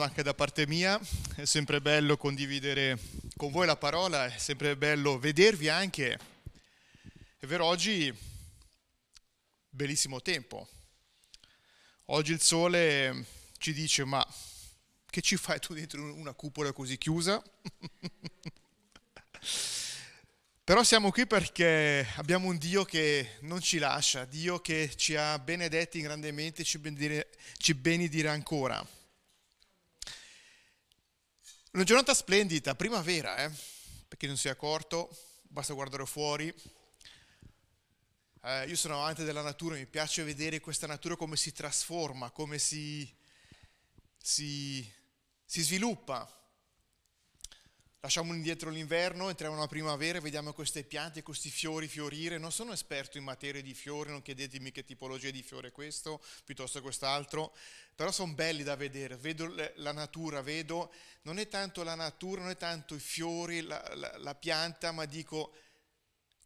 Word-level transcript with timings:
buongiorno 0.00 0.04
anche 0.04 0.22
da 0.22 0.32
parte 0.34 0.66
mia, 0.66 0.98
è 1.36 1.44
sempre 1.44 1.82
bello 1.82 2.16
condividere 2.16 2.98
con 3.36 3.50
voi 3.50 3.66
la 3.66 3.76
parola, 3.76 4.24
è 4.32 4.38
sempre 4.38 4.74
bello 4.74 5.18
vedervi 5.18 5.68
anche. 5.68 6.18
È 7.38 7.44
vero, 7.44 7.66
oggi 7.66 8.10
bellissimo 9.68 10.22
tempo. 10.22 10.66
Oggi 12.06 12.32
il 12.32 12.40
sole 12.40 13.26
ci 13.58 13.74
dice 13.74 14.06
ma 14.06 14.26
che 15.10 15.20
ci 15.20 15.36
fai 15.36 15.60
tu 15.60 15.74
dentro 15.74 16.02
una 16.14 16.32
cupola 16.32 16.72
così 16.72 16.96
chiusa? 16.96 17.42
Però 20.64 20.82
siamo 20.82 21.10
qui 21.10 21.26
perché 21.26 22.08
abbiamo 22.16 22.48
un 22.48 22.56
Dio 22.56 22.84
che 22.84 23.36
non 23.40 23.60
ci 23.60 23.78
lascia, 23.78 24.24
Dio 24.24 24.60
che 24.60 24.92
ci 24.96 25.14
ha 25.14 25.38
benedetti 25.38 26.00
grandemente, 26.00 26.64
benedire, 26.78 27.28
ci 27.58 27.74
benedirà 27.74 28.32
ancora. 28.32 28.98
Una 31.72 31.84
giornata 31.84 32.14
splendida, 32.14 32.74
primavera, 32.74 33.44
eh? 33.44 33.50
per 34.08 34.18
chi 34.18 34.26
non 34.26 34.36
si 34.36 34.48
è 34.48 34.50
accorto, 34.50 35.08
basta 35.42 35.72
guardare 35.72 36.04
fuori. 36.04 36.52
Eh, 38.42 38.66
io 38.66 38.74
sono 38.74 38.96
amante 38.96 39.22
della 39.22 39.40
natura, 39.40 39.76
mi 39.76 39.86
piace 39.86 40.24
vedere 40.24 40.58
questa 40.58 40.88
natura 40.88 41.14
come 41.14 41.36
si 41.36 41.52
trasforma, 41.52 42.32
come 42.32 42.58
si, 42.58 43.08
si, 44.18 44.84
si 45.44 45.62
sviluppa. 45.62 46.28
Lasciamo 48.02 48.32
indietro 48.32 48.70
l'inverno, 48.70 49.28
entriamo 49.28 49.54
nella 49.56 49.66
primavera 49.66 50.16
e 50.16 50.22
vediamo 50.22 50.54
queste 50.54 50.84
piante, 50.84 51.22
questi 51.22 51.50
fiori 51.50 51.86
fiorire. 51.86 52.38
Non 52.38 52.50
sono 52.50 52.72
esperto 52.72 53.18
in 53.18 53.24
materia 53.24 53.60
di 53.60 53.74
fiori, 53.74 54.08
non 54.08 54.22
chiedetemi 54.22 54.72
che 54.72 54.86
tipologia 54.86 55.30
di 55.30 55.42
fiore 55.42 55.68
è 55.68 55.70
questo, 55.70 56.18
piuttosto 56.46 56.78
che 56.78 56.84
quest'altro, 56.84 57.54
però 57.94 58.10
sono 58.10 58.32
belli 58.32 58.62
da 58.62 58.74
vedere. 58.74 59.16
Vedo 59.16 59.54
la 59.74 59.92
natura, 59.92 60.40
vedo, 60.40 60.90
non 61.22 61.38
è 61.38 61.46
tanto 61.48 61.82
la 61.82 61.94
natura, 61.94 62.40
non 62.40 62.50
è 62.50 62.56
tanto 62.56 62.94
i 62.94 63.00
fiori, 63.00 63.60
la, 63.60 63.92
la, 63.94 64.16
la 64.16 64.34
pianta, 64.34 64.92
ma 64.92 65.04
dico, 65.04 65.52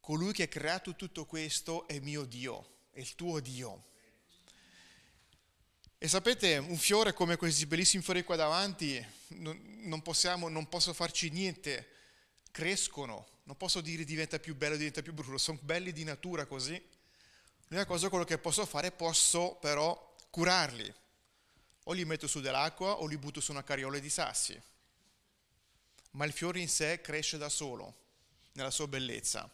colui 0.01 0.33
che 0.33 0.43
ha 0.43 0.49
creato 0.49 0.97
tutto 0.97 1.25
questo 1.25 1.87
è 1.87 2.01
mio 2.01 2.25
Dio, 2.25 2.89
è 2.91 2.99
il 2.99 3.15
tuo 3.15 3.39
Dio. 3.39 3.93
E 6.05 6.09
sapete, 6.09 6.59
un 6.59 6.77
fiore 6.77 7.15
come 7.15 7.39
questi 7.39 7.65
bellissimi 7.65 8.03
fiori 8.03 8.25
qua 8.25 8.37
davanti, 8.37 9.03
non, 9.29 10.03
possiamo, 10.03 10.51
non 10.51 10.69
posso 10.69 10.93
farci 10.93 11.31
niente, 11.31 11.89
crescono, 12.51 13.27
non 13.45 13.57
posso 13.57 13.81
dire 13.81 14.05
diventa 14.05 14.39
più 14.39 14.55
bello, 14.55 14.77
diventa 14.77 15.01
più 15.01 15.15
brutto, 15.15 15.39
sono 15.39 15.59
belli 15.63 15.93
di 15.93 16.05
natura 16.05 16.45
così. 16.45 16.73
L'unica 17.69 17.89
cosa 17.89 18.11
quello 18.11 18.27
che 18.27 18.37
posso 18.37 18.67
fare, 18.67 18.91
posso 18.91 19.57
però 19.63 20.15
curarli. 20.29 20.95
O 21.85 21.93
li 21.95 22.05
metto 22.05 22.27
su 22.27 22.43
dell'acqua 22.43 23.01
o 23.01 23.07
li 23.07 23.17
butto 23.17 23.41
su 23.41 23.53
una 23.53 23.65
carriola 23.65 23.99
di 23.99 24.11
sassi. 24.11 24.61
Ma 26.11 26.27
il 26.27 26.33
fiore 26.33 26.61
in 26.61 26.69
sé 26.69 27.01
cresce 27.01 27.39
da 27.39 27.49
solo, 27.49 27.95
nella 28.53 28.71
sua 28.71 28.87
bellezza. 28.87 29.51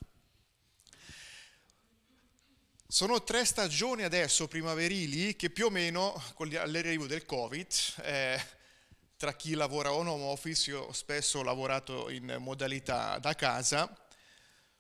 Sono 2.93 3.23
tre 3.23 3.45
stagioni 3.45 4.03
adesso 4.03 4.49
primaverili 4.49 5.37
che 5.37 5.49
più 5.49 5.67
o 5.67 5.71
meno, 5.71 6.21
all'arrivo 6.39 7.07
del 7.07 7.25
Covid, 7.25 7.73
eh, 8.03 8.45
tra 9.17 9.33
chi 9.37 9.55
lavora 9.55 9.93
on 9.93 10.09
home 10.09 10.25
office, 10.25 10.71
io 10.71 10.81
ho 10.81 10.93
spesso 10.93 11.41
lavorato 11.45 12.11
in 12.11 12.39
modalità 12.41 13.21
da 13.21 13.37
casa, 13.37 13.97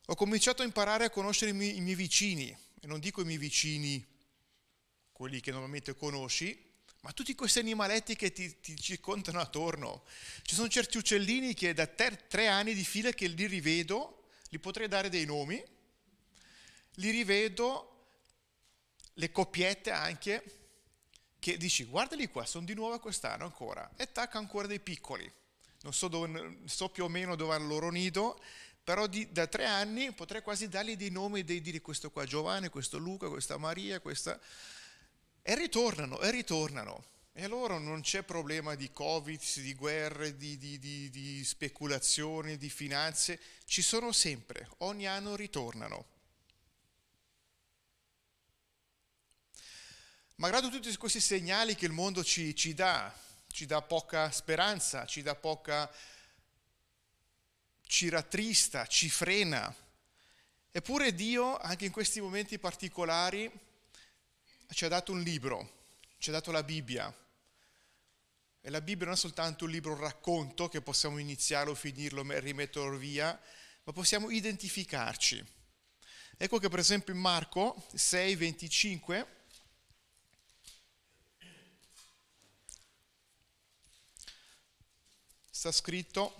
ho 0.07 0.15
cominciato 0.17 0.63
a 0.63 0.65
imparare 0.65 1.05
a 1.05 1.11
conoscere 1.11 1.53
i 1.53 1.55
miei, 1.55 1.77
i 1.77 1.81
miei 1.81 1.95
vicini, 1.95 2.49
e 2.81 2.87
non 2.89 2.99
dico 2.99 3.21
i 3.21 3.25
miei 3.25 3.39
vicini, 3.39 4.05
quelli 5.13 5.39
che 5.39 5.53
normalmente 5.53 5.95
conosci, 5.95 6.69
ma 7.03 7.13
tutti 7.13 7.37
questi 7.37 7.61
animaletti 7.61 8.17
che 8.17 8.33
ti, 8.33 8.59
ti 8.59 8.77
circondano 8.77 9.39
attorno. 9.39 10.03
Ci 10.43 10.57
sono 10.57 10.67
certi 10.67 10.99
uccellini 10.99 11.55
che 11.55 11.75
da 11.75 11.87
ter, 11.87 12.21
tre 12.23 12.49
anni 12.49 12.75
di 12.75 12.85
fila 12.85 13.13
che 13.13 13.29
li 13.29 13.47
rivedo, 13.47 14.31
li 14.49 14.59
potrei 14.59 14.89
dare 14.89 15.09
dei 15.11 15.27
nomi, 15.27 15.63
li 16.95 17.11
rivedo, 17.11 17.90
le 19.21 19.31
coppiette 19.31 19.91
anche, 19.91 20.43
che 21.39 21.59
dici 21.59 21.85
guardali 21.85 22.27
qua, 22.29 22.47
sono 22.47 22.65
di 22.65 22.73
nuovo 22.73 22.99
quest'anno 22.99 23.45
ancora, 23.45 23.89
e 23.97 24.11
tacca 24.11 24.39
ancora 24.39 24.67
dei 24.67 24.81
piccoli. 24.81 25.31
Non 25.83 25.93
so, 25.93 26.09
dove, 26.09 26.61
so 26.65 26.89
più 26.89 27.05
o 27.05 27.09
meno 27.09 27.37
dove 27.37 27.55
è 27.55 27.59
il 27.59 27.67
loro 27.67 27.91
nido, 27.91 28.41
però 28.83 29.07
di, 29.07 29.31
da 29.31 29.47
tre 29.47 29.67
anni 29.67 30.11
potrei 30.13 30.41
quasi 30.41 30.69
dargli 30.69 30.97
dei 30.97 31.11
nomi 31.11 31.41
e 31.41 31.61
dire 31.61 31.81
questo 31.83 32.11
qua 32.11 32.25
Giovanni, 32.25 32.71
questo 32.71 32.97
Luca, 32.97 33.29
questa 33.29 33.59
Maria, 33.59 34.01
questa... 34.01 34.41
E 35.43 35.55
ritornano, 35.55 36.21
e 36.21 36.31
ritornano. 36.31 37.05
E 37.33 37.47
loro 37.47 37.79
non 37.79 38.01
c'è 38.01 38.23
problema 38.23 38.75
di 38.75 38.91
Covid, 38.91 39.41
di 39.57 39.75
guerre, 39.75 40.37
di, 40.37 40.59
di, 40.59 40.79
di 40.79 41.45
speculazioni, 41.45 42.57
di 42.57 42.69
finanze, 42.69 43.39
ci 43.65 43.83
sono 43.83 44.13
sempre, 44.13 44.69
ogni 44.79 45.07
anno 45.07 45.37
ritornano. 45.37 46.07
Malgrado 50.41 50.71
tutti 50.71 50.97
questi 50.97 51.21
segnali 51.21 51.75
che 51.75 51.85
il 51.85 51.93
mondo 51.93 52.25
ci, 52.25 52.57
ci 52.57 52.73
dà, 52.73 53.15
ci 53.49 53.67
dà 53.67 53.83
poca 53.83 54.31
speranza, 54.31 55.05
ci 55.05 55.21
dà 55.21 55.35
poca, 55.35 55.93
ci 57.83 58.09
rattrista, 58.09 58.87
ci 58.87 59.11
frena. 59.11 59.71
Eppure 60.71 61.15
Dio, 61.15 61.59
anche 61.59 61.85
in 61.85 61.93
questi 61.93 62.23
momenti 62.23 62.59
particolari, 62.59 63.53
ci 64.71 64.87
ha 64.87 64.89
dato 64.89 65.13
un 65.13 65.21
libro, 65.21 65.89
ci 66.17 66.31
ha 66.31 66.33
dato 66.33 66.51
la 66.51 66.63
Bibbia. 66.63 67.15
E 68.63 68.71
la 68.71 68.81
Bibbia 68.81 69.05
non 69.05 69.17
è 69.17 69.19
soltanto 69.19 69.67
un 69.67 69.71
libro 69.71 69.95
racconto 69.95 70.71
che 70.71 70.81
possiamo 70.81 71.19
iniziarlo, 71.19 71.75
finirlo 71.75 72.23
e 72.33 72.41
rimetterlo 72.41 72.97
via, 72.97 73.39
ma 73.83 73.93
possiamo 73.93 74.31
identificarci. 74.31 75.45
Ecco 76.39 76.57
che 76.57 76.71
per 76.71 76.79
esempio 76.79 77.13
in 77.13 77.21
Marco 77.21 77.87
6, 77.93 78.37
25 78.37 79.40
sta 85.61 85.71
scritto 85.73 86.33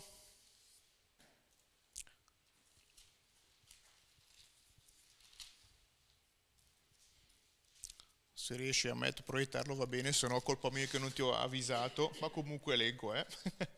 se 8.33 8.57
riesci 8.57 8.89
a 8.89 8.95
mettere, 8.97 9.23
proiettarlo 9.23 9.77
va 9.77 9.87
bene, 9.87 10.13
se 10.13 10.27
no 10.27 10.41
colpa 10.41 10.69
mia 10.71 10.85
che 10.87 10.99
non 10.99 11.13
ti 11.13 11.23
ho 11.23 11.33
avvisato, 11.33 12.11
ma 12.21 12.29
comunque 12.29 12.75
leggo, 12.75 13.15
eh? 13.15 13.25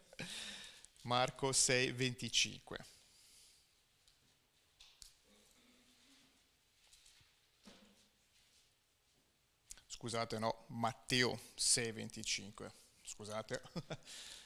Marco 1.03 1.53
6, 1.53 1.93
25. 1.93 2.79
Scusate, 9.87 10.39
no, 10.41 10.65
Matteo 10.71 11.39
6, 11.55 11.93
25. 11.93 12.73
Scusate. 13.03 13.63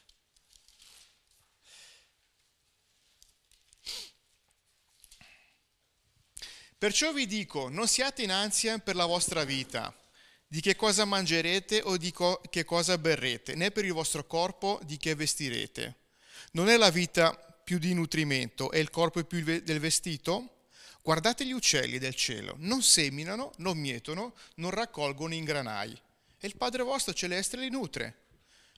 Perciò 6.77 7.11
vi 7.11 7.25
dico, 7.25 7.69
non 7.69 7.87
siate 7.87 8.21
in 8.21 8.29
ansia 8.29 8.77
per 8.77 8.95
la 8.95 9.07
vostra 9.07 9.43
vita, 9.43 9.91
di 10.45 10.61
che 10.61 10.75
cosa 10.75 11.05
mangerete 11.05 11.81
o 11.83 11.97
di 11.97 12.11
co- 12.11 12.39
che 12.49 12.65
cosa 12.65 12.99
berrete, 12.99 13.55
né 13.55 13.71
per 13.71 13.83
il 13.83 13.93
vostro 13.93 14.27
corpo 14.27 14.79
di 14.83 14.97
che 14.97 15.15
vestirete. 15.15 15.95
Non 16.51 16.69
è 16.69 16.77
la 16.77 16.91
vita 16.91 17.33
più 17.63 17.79
di 17.79 17.95
nutrimento 17.95 18.71
e 18.71 18.79
il 18.79 18.91
corpo 18.91 19.23
più 19.23 19.43
del 19.43 19.79
vestito? 19.79 20.67
Guardate 21.01 21.45
gli 21.45 21.51
uccelli 21.51 21.97
del 21.97 22.13
cielo, 22.13 22.53
non 22.59 22.83
seminano, 22.83 23.53
non 23.57 23.77
mietono, 23.79 24.35
non 24.55 24.69
raccolgono 24.69 25.33
in 25.33 25.45
granai, 25.45 25.99
e 26.37 26.47
il 26.47 26.57
Padre 26.57 26.83
vostro 26.83 27.13
celeste 27.13 27.57
li 27.57 27.69
nutre. 27.69 28.25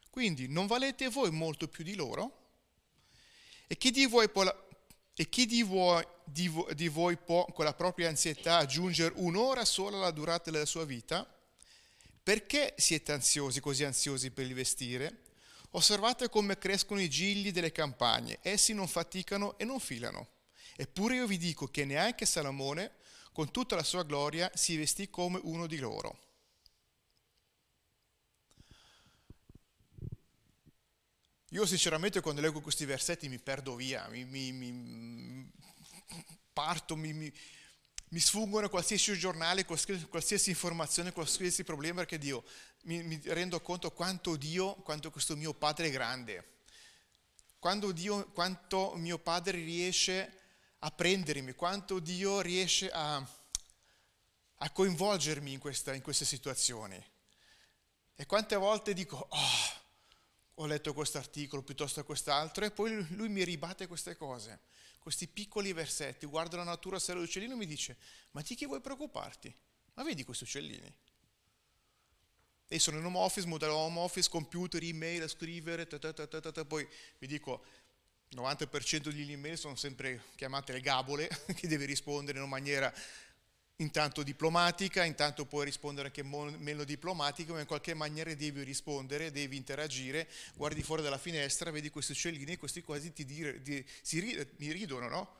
Quindi 0.09 0.47
non 0.47 0.68
valete 0.68 1.09
voi 1.09 1.31
molto 1.31 1.68
più 1.68 1.83
di 1.83 1.95
loro? 1.95 2.47
E 3.68 3.75
chi 3.75 3.91
di 3.91 4.06
voi 4.06 4.29
può, 4.29 4.44
e 5.19 5.27
chi 5.27 5.45
di 5.45 5.63
voi, 5.63 6.01
di, 6.24 6.48
vo, 6.48 6.66
di 6.74 6.88
voi 6.88 7.18
può 7.18 7.44
con 7.48 7.66
la 7.66 7.74
propria 7.74 8.07
ansietà 8.07 8.56
aggiungere 8.56 9.16
un'ora 9.18 9.66
sola 9.66 9.98
alla 9.98 10.12
durata 10.12 10.50
della 10.50 10.66
sua 10.66 10.86
vita? 10.86 11.27
Perché 12.24 12.74
siete 12.77 13.12
ansiosi, 13.12 13.60
così 13.60 13.83
ansiosi 13.83 14.31
per 14.31 14.45
il 14.45 14.54
vestire? 14.54 15.24
Osservate 15.71 16.30
come 16.30 16.57
crescono 16.57 17.01
i 17.01 17.10
gigli 17.10 17.51
delle 17.51 17.74
campagne, 17.74 18.39
essi 18.44 18.71
non 18.71 18.88
faticano 18.88 19.57
e 19.57 19.66
non 19.66 19.81
filano. 19.81 20.25
Eppure 20.77 21.16
io 21.16 21.27
vi 21.27 21.38
dico 21.38 21.68
che 21.68 21.83
neanche 21.83 22.25
Salomone, 22.25 22.94
con 23.33 23.51
tutta 23.51 23.75
la 23.75 23.83
sua 23.83 24.04
gloria, 24.04 24.50
si 24.54 24.77
vestì 24.77 25.10
come 25.10 25.38
uno 25.44 25.68
di 25.68 25.80
loro. 25.80 26.18
Io 31.49 31.65
sinceramente 31.65 32.21
quando 32.21 32.41
leggo 32.41 32.61
questi 32.61 32.85
versetti 32.85 33.27
mi 33.27 33.39
perdo 33.39 33.75
via, 33.75 34.07
mi, 34.09 34.23
mi, 34.23 34.51
mi 34.51 35.51
parto, 36.53 36.95
mi, 36.95 37.11
mi 37.13 38.19
sfuggono 38.19 38.69
qualsiasi 38.69 39.17
giornale, 39.17 39.65
qualsiasi 39.65 40.49
informazione, 40.49 41.11
qualsiasi 41.11 41.63
problema, 41.63 42.01
perché 42.01 42.17
Dio, 42.19 42.43
mi, 42.83 43.01
mi 43.01 43.19
rendo 43.25 43.59
conto 43.61 43.91
quanto 43.91 44.35
Dio, 44.35 44.75
quanto 44.75 45.09
questo 45.09 45.35
mio 45.35 45.53
Padre 45.53 45.87
è 45.87 45.91
grande, 45.91 46.57
quando 47.57 47.91
Dio, 47.91 48.29
quanto 48.31 48.93
mio 48.95 49.17
Padre 49.17 49.57
riesce 49.57 50.39
a 50.79 50.91
prendermi, 50.91 51.53
quanto 51.53 51.99
Dio 51.99 52.41
riesce 52.41 52.89
a, 52.91 53.15
a 54.57 54.69
coinvolgermi 54.69 55.51
in, 55.53 55.59
questa, 55.59 55.93
in, 55.93 56.01
queste 56.01 56.25
situazioni. 56.25 57.03
E 58.15 58.25
quante 58.25 58.55
volte 58.55 58.93
dico, 58.93 59.27
oh, 59.29 59.78
ho 60.61 60.65
letto 60.65 60.94
questo 60.94 61.17
articolo 61.17 61.61
piuttosto 61.61 62.03
quest'altro, 62.03 62.65
e 62.65 62.71
poi 62.71 63.06
lui 63.15 63.29
mi 63.29 63.44
ribatte 63.44 63.88
queste 63.88 64.17
cose, 64.17 64.59
questi 65.00 65.27
piccoli 65.27 65.71
versetti, 65.71 66.25
guardo 66.25 66.57
la 66.57 66.63
natura, 66.63 67.00
se 67.00 67.13
l'uccellino 67.13 67.53
e 67.53 67.57
mi 67.57 67.65
dice, 67.65 67.97
ma 68.31 68.41
di 68.41 68.56
che 68.56 68.65
vuoi 68.65 68.81
preoccuparti? 68.81 69.53
Ma 69.94 70.03
vedi 70.03 70.23
questi 70.25 70.44
uccellini? 70.44 70.94
E 72.67 72.77
sono 72.77 72.97
in 73.00 73.06
home 73.06 73.17
office, 73.17 73.47
modello 73.47 73.73
home 73.73 74.00
office, 74.00 74.29
computer, 74.29 74.83
email, 74.83 75.27
scrivere, 75.29 75.88
ta 75.88 75.97
ta 75.97 76.13
ta 76.13 76.65
poi 76.65 76.88
vi 77.19 77.27
dico, 77.27 77.63
il 78.27 78.38
90% 78.38 79.09
degli 79.09 79.31
email 79.31 79.57
sono 79.57 79.75
sempre 79.75 80.25
chiamate 80.35 80.73
le 80.73 80.81
gabole, 80.81 81.29
che 81.56 81.67
devi 81.67 81.85
rispondere 81.85 82.38
in 82.38 82.44
una 82.44 82.51
maniera 82.51 82.94
intanto 83.79 84.23
diplomatica, 84.23 85.03
intanto 85.03 85.45
puoi 85.45 85.65
rispondere 85.65 86.07
anche 86.07 86.23
meno 86.23 86.83
diplomatica, 86.83 87.53
ma 87.53 87.59
in 87.59 87.65
qualche 87.65 87.93
maniera 87.93 88.33
devi 88.33 88.63
rispondere, 88.63 89.31
devi 89.31 89.57
interagire, 89.57 90.29
guardi 90.55 90.83
fuori 90.83 91.01
dalla 91.01 91.17
finestra, 91.17 91.71
vedi 91.71 91.89
questi 91.89 92.13
uccellini 92.13 92.53
e 92.53 92.57
questi 92.57 92.81
quasi 92.81 93.13
ti 93.13 93.25
dire, 93.25 93.61
di, 93.61 93.85
si, 94.01 94.47
mi 94.57 94.71
ridono, 94.71 95.07
no? 95.07 95.35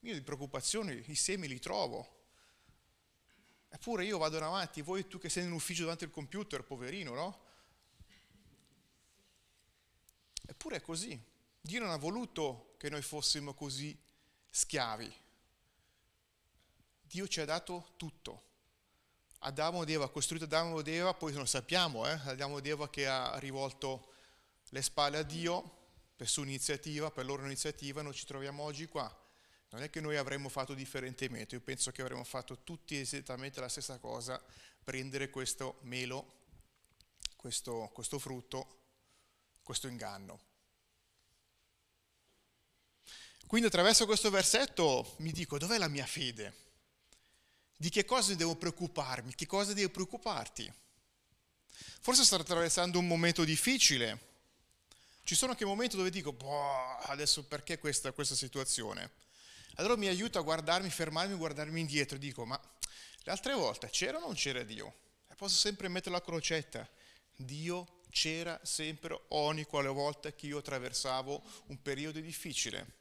Io 0.00 0.14
di 0.14 0.22
preoccupazione 0.22 1.02
i 1.06 1.14
semi 1.14 1.48
li 1.48 1.58
trovo, 1.58 2.16
Eppure 3.70 4.04
io 4.04 4.16
vado 4.16 4.38
avanti, 4.38 4.80
voi 4.80 5.06
tu 5.06 5.18
che 5.18 5.28
sei 5.28 5.44
in 5.44 5.52
ufficio 5.52 5.82
davanti 5.82 6.04
al 6.04 6.10
computer, 6.10 6.64
poverino, 6.64 7.14
no? 7.14 7.40
Eppure 10.46 10.76
è 10.76 10.80
così. 10.80 11.20
Dio 11.60 11.80
non 11.80 11.90
ha 11.90 11.96
voluto 11.96 12.74
che 12.78 12.88
noi 12.88 13.02
fossimo 13.02 13.52
così 13.52 13.96
schiavi. 14.50 15.14
Dio 17.08 17.26
ci 17.26 17.40
ha 17.40 17.44
dato 17.46 17.92
tutto. 17.96 18.42
Adamo 19.40 19.82
ed 19.82 19.90
Eva, 19.90 20.10
costruito 20.10 20.44
Adamo 20.44 20.80
ed 20.80 20.88
Eva, 20.88 21.14
poi 21.14 21.32
lo 21.32 21.46
sappiamo, 21.46 22.06
eh? 22.06 22.18
Adamo 22.24 22.58
ed 22.58 22.66
Eva 22.66 22.90
che 22.90 23.06
ha 23.06 23.38
rivolto 23.38 24.12
le 24.70 24.82
spalle 24.82 25.16
a 25.16 25.22
Dio 25.22 25.76
per 26.14 26.28
sua 26.28 26.42
iniziativa, 26.42 27.10
per 27.10 27.24
loro 27.24 27.44
iniziativa, 27.44 28.02
noi 28.02 28.12
ci 28.12 28.26
troviamo 28.26 28.62
oggi 28.62 28.86
qua. 28.86 29.10
Non 29.70 29.82
è 29.82 29.90
che 29.90 30.00
noi 30.00 30.16
avremmo 30.16 30.48
fatto 30.50 30.74
differentemente, 30.74 31.54
io 31.54 31.60
penso 31.62 31.90
che 31.92 32.02
avremmo 32.02 32.24
fatto 32.24 32.62
tutti 32.62 32.98
esattamente 32.98 33.60
la 33.60 33.68
stessa 33.68 33.98
cosa, 33.98 34.42
prendere 34.84 35.30
questo 35.30 35.78
melo, 35.82 36.36
questo, 37.36 37.90
questo 37.94 38.18
frutto, 38.18 38.80
questo 39.62 39.88
inganno. 39.88 40.40
Quindi 43.46 43.68
attraverso 43.68 44.04
questo 44.04 44.28
versetto 44.28 45.14
mi 45.18 45.32
dico 45.32 45.56
dov'è 45.56 45.78
la 45.78 45.88
mia 45.88 46.04
fede? 46.04 46.67
Di 47.80 47.90
che 47.90 48.04
cosa 48.04 48.34
devo 48.34 48.56
preoccuparmi? 48.56 49.36
Che 49.36 49.46
cosa 49.46 49.72
devo 49.72 49.88
preoccuparti? 49.90 50.68
Forse 52.00 52.24
sto 52.24 52.34
attraversando 52.34 52.98
un 52.98 53.06
momento 53.06 53.44
difficile. 53.44 54.26
Ci 55.22 55.36
sono 55.36 55.52
anche 55.52 55.64
momenti 55.64 55.94
dove 55.94 56.10
dico, 56.10 56.32
boh, 56.32 56.96
adesso 57.02 57.44
perché 57.44 57.78
questa, 57.78 58.10
questa 58.10 58.34
situazione? 58.34 59.12
Allora 59.76 59.94
mi 59.94 60.08
aiuta 60.08 60.40
a 60.40 60.42
guardarmi, 60.42 60.90
fermarmi, 60.90 61.36
guardarmi 61.36 61.78
indietro 61.78 62.16
e 62.16 62.18
dico, 62.18 62.44
ma 62.44 62.60
le 63.22 63.30
altre 63.30 63.52
volte 63.52 63.88
c'era 63.90 64.18
o 64.18 64.22
non 64.22 64.34
c'era 64.34 64.64
Dio? 64.64 64.92
E 65.30 65.36
posso 65.36 65.54
sempre 65.54 65.86
mettere 65.86 66.16
la 66.16 66.20
crocetta. 66.20 66.88
Dio 67.36 68.00
c'era 68.10 68.58
sempre 68.64 69.16
ogni 69.28 69.62
quale 69.62 69.86
volta 69.86 70.32
che 70.32 70.46
io 70.46 70.58
attraversavo 70.58 71.42
un 71.66 71.80
periodo 71.80 72.18
difficile. 72.18 72.97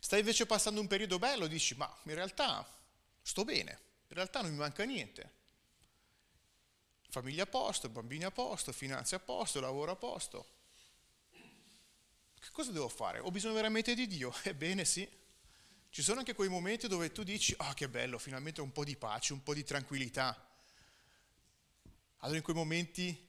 Stai 0.00 0.20
invece 0.20 0.46
passando 0.46 0.80
un 0.80 0.86
periodo 0.86 1.18
bello, 1.18 1.46
dici, 1.46 1.74
ma 1.74 1.92
in 2.04 2.14
realtà 2.14 2.66
sto 3.20 3.44
bene, 3.44 3.72
in 4.08 4.14
realtà 4.14 4.40
non 4.40 4.52
mi 4.52 4.56
manca 4.56 4.84
niente. 4.84 5.36
Famiglia 7.10 7.44
a 7.44 7.46
posto, 7.46 7.88
bambini 7.88 8.24
a 8.24 8.30
posto, 8.30 8.72
finanze 8.72 9.14
a 9.14 9.18
posto, 9.18 9.60
lavoro 9.60 9.92
a 9.92 9.96
posto. 9.96 10.56
Che 12.38 12.50
cosa 12.52 12.70
devo 12.70 12.88
fare? 12.88 13.18
Ho 13.18 13.30
bisogno 13.30 13.54
veramente 13.54 13.94
di 13.94 14.06
Dio? 14.06 14.32
Ebbene 14.44 14.84
sì. 14.84 15.08
Ci 15.90 16.02
sono 16.02 16.18
anche 16.18 16.34
quei 16.34 16.48
momenti 16.48 16.86
dove 16.86 17.10
tu 17.10 17.22
dici, 17.22 17.54
ah 17.58 17.70
oh, 17.70 17.72
che 17.72 17.88
bello, 17.88 18.18
finalmente 18.18 18.60
un 18.60 18.72
po' 18.72 18.84
di 18.84 18.96
pace, 18.96 19.32
un 19.32 19.42
po' 19.42 19.54
di 19.54 19.64
tranquillità. 19.64 20.46
Allora 22.18 22.36
in 22.36 22.42
quei 22.42 22.56
momenti 22.56 23.26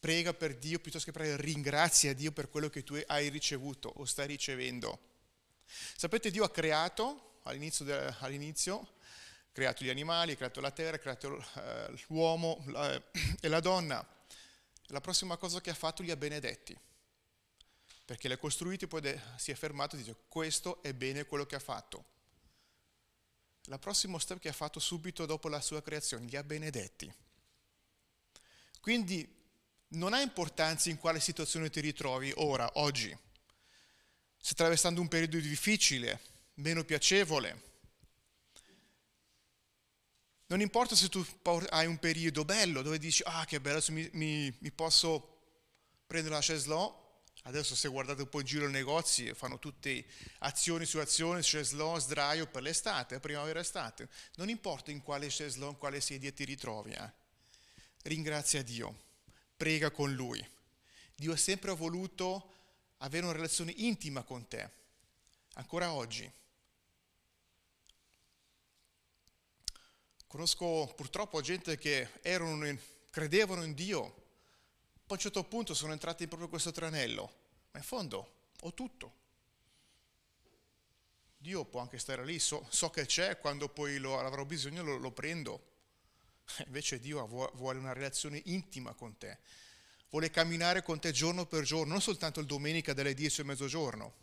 prega 0.00 0.32
per 0.32 0.56
Dio 0.56 0.78
piuttosto 0.78 1.10
che 1.10 1.16
pregare, 1.16 1.42
ringrazia 1.42 2.14
Dio 2.14 2.32
per 2.32 2.48
quello 2.48 2.70
che 2.70 2.82
tu 2.82 2.98
hai 3.06 3.28
ricevuto 3.28 3.92
o 3.96 4.04
stai 4.04 4.26
ricevendo. 4.26 5.00
Sapete, 5.96 6.30
Dio 6.30 6.44
ha 6.44 6.50
creato 6.50 7.40
all'inizio, 7.44 7.84
de, 7.84 8.14
all'inizio 8.20 8.78
ha 8.78 9.52
creato 9.52 9.84
gli 9.84 9.90
animali, 9.90 10.32
ha 10.32 10.36
creato 10.36 10.60
la 10.60 10.70
terra, 10.70 10.96
ha 10.96 11.00
creato 11.00 11.44
eh, 11.56 12.04
l'uomo 12.08 12.62
la, 12.66 13.00
e 13.40 13.48
la 13.48 13.60
donna. 13.60 14.06
La 14.90 15.00
prossima 15.00 15.36
cosa 15.36 15.60
che 15.60 15.70
ha 15.70 15.74
fatto 15.74 16.02
li 16.02 16.10
ha 16.10 16.16
benedetti 16.16 16.78
perché 18.08 18.26
l'ha 18.26 18.38
costruito 18.38 18.86
e 18.86 18.88
poi 18.88 19.20
si 19.36 19.50
è 19.50 19.54
fermato 19.54 19.94
e 19.94 19.98
dice 19.98 20.16
questo 20.28 20.82
è 20.82 20.94
bene 20.94 21.26
quello 21.26 21.44
che 21.44 21.56
ha 21.56 21.60
fatto. 21.60 22.06
La 23.64 23.78
prossima 23.78 24.18
step 24.18 24.38
che 24.38 24.48
ha 24.48 24.54
fatto 24.54 24.80
subito 24.80 25.26
dopo 25.26 25.50
la 25.50 25.60
sua 25.60 25.82
creazione, 25.82 26.24
li 26.24 26.34
ha 26.34 26.42
benedetti. 26.42 27.14
Quindi 28.80 29.30
non 29.88 30.14
ha 30.14 30.22
importanza 30.22 30.88
in 30.88 30.96
quale 30.96 31.20
situazione 31.20 31.68
ti 31.68 31.80
ritrovi 31.80 32.32
ora, 32.36 32.70
oggi. 32.76 33.14
Stai 34.40 34.52
attraversando 34.52 35.00
un 35.00 35.08
periodo 35.08 35.38
difficile, 35.38 36.20
meno 36.54 36.84
piacevole. 36.84 37.66
Non 40.46 40.60
importa 40.60 40.94
se 40.94 41.08
tu 41.08 41.24
hai 41.68 41.86
un 41.86 41.98
periodo 41.98 42.44
bello 42.44 42.80
dove 42.80 42.98
dici, 42.98 43.22
ah 43.26 43.44
che 43.44 43.60
bello, 43.60 43.82
mi, 43.88 44.08
mi, 44.12 44.56
mi 44.60 44.70
posso 44.70 45.36
prendere 46.06 46.34
la 46.34 46.40
chaise 46.40 46.66
Adesso 47.42 47.74
se 47.74 47.88
guardate 47.88 48.22
un 48.22 48.28
po' 48.28 48.40
in 48.40 48.46
giro 48.46 48.66
i 48.66 48.70
negozi 48.70 49.32
fanno 49.32 49.58
tutte 49.58 50.04
azioni 50.40 50.84
su 50.84 50.98
azioni, 50.98 51.42
ceslon, 51.42 52.00
sdraio 52.00 52.46
per 52.46 52.62
l'estate, 52.62 53.20
primavera 53.20 53.60
estate. 53.60 54.08
Non 54.34 54.48
importa 54.48 54.90
in 54.90 55.02
quale 55.02 55.30
ceslon, 55.30 55.70
in 55.70 55.78
quale 55.78 56.00
sedia 56.00 56.32
ti 56.32 56.44
ritrovi. 56.44 56.92
Eh. 56.92 57.12
Ringrazia 58.02 58.62
Dio, 58.62 58.94
prega 59.56 59.90
con 59.90 60.12
Lui. 60.12 60.46
Dio 61.14 61.32
ha 61.32 61.36
sempre 61.36 61.74
voluto 61.74 62.57
avere 62.98 63.24
una 63.24 63.34
relazione 63.34 63.72
intima 63.76 64.22
con 64.22 64.46
te, 64.48 64.70
ancora 65.54 65.92
oggi. 65.92 66.30
Conosco 70.26 70.92
purtroppo 70.94 71.40
gente 71.40 71.78
che 71.78 72.10
erano, 72.22 72.78
credevano 73.10 73.64
in 73.64 73.74
Dio, 73.74 74.02
poi 74.02 74.12
a 75.08 75.12
un 75.14 75.18
certo 75.18 75.44
punto 75.44 75.72
sono 75.74 75.92
entrati 75.92 76.24
in 76.24 76.28
proprio 76.28 76.50
questo 76.50 76.70
tranello, 76.70 77.32
ma 77.70 77.78
in 77.78 77.84
fondo 77.84 78.32
ho 78.60 78.74
tutto. 78.74 79.16
Dio 81.40 81.64
può 81.64 81.80
anche 81.80 81.98
stare 81.98 82.24
lì, 82.24 82.38
so, 82.40 82.66
so 82.68 82.90
che 82.90 83.06
c'è, 83.06 83.38
quando 83.38 83.68
poi 83.68 83.98
lo, 83.98 84.18
avrò 84.18 84.44
bisogno 84.44 84.82
lo, 84.82 84.96
lo 84.98 85.12
prendo. 85.12 85.76
Invece 86.66 86.98
Dio 86.98 87.26
vuole 87.26 87.78
una 87.78 87.92
relazione 87.92 88.42
intima 88.46 88.92
con 88.92 89.16
te, 89.16 89.38
vuole 90.10 90.30
camminare 90.30 90.82
con 90.82 90.98
te 90.98 91.12
giorno 91.12 91.46
per 91.46 91.64
giorno, 91.64 91.92
non 91.92 92.00
soltanto 92.00 92.40
il 92.40 92.46
domenica 92.46 92.92
dalle 92.92 93.14
10 93.14 93.40
e 93.40 93.44
mezzogiorno. 93.44 94.14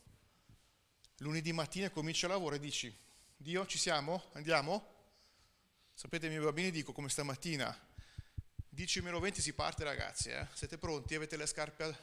Lunedì 1.20 1.54
mattina 1.54 1.90
cominci 1.90 2.26
a 2.26 2.30
lavorare 2.30 2.62
e 2.62 2.66
dici, 2.66 2.96
Dio 3.38 3.66
ci 3.66 3.78
siamo? 3.78 4.24
Andiamo? 4.34 4.94
Sapete, 5.94 6.26
i 6.26 6.30
miei 6.30 6.42
bambini 6.42 6.72
dico 6.72 6.92
come 6.92 7.10
stamattina, 7.10 7.78
10 8.68 9.02
meno 9.02 9.20
20 9.20 9.42
si 9.42 9.54
parte 9.54 9.84
ragazzi, 9.84 10.30
eh? 10.30 10.48
siete 10.54 10.78
pronti? 10.78 11.16
Avete 11.16 11.38
le 11.38 11.46
scarpe, 11.46 11.98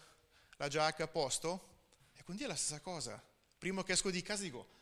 la 0.57 0.69
giacca 0.69 1.05
a 1.05 1.09
posto? 1.09 1.69
E 2.15 2.23
quindi 2.23 2.45
è 2.45 2.47
la 2.47 2.55
stessa 2.55 2.81
cosa. 2.81 3.23
Prima 3.59 3.85
che 3.85 3.93
esco 3.93 4.11
di 4.11 4.23
casa 4.23 4.43
dico, 4.43 4.81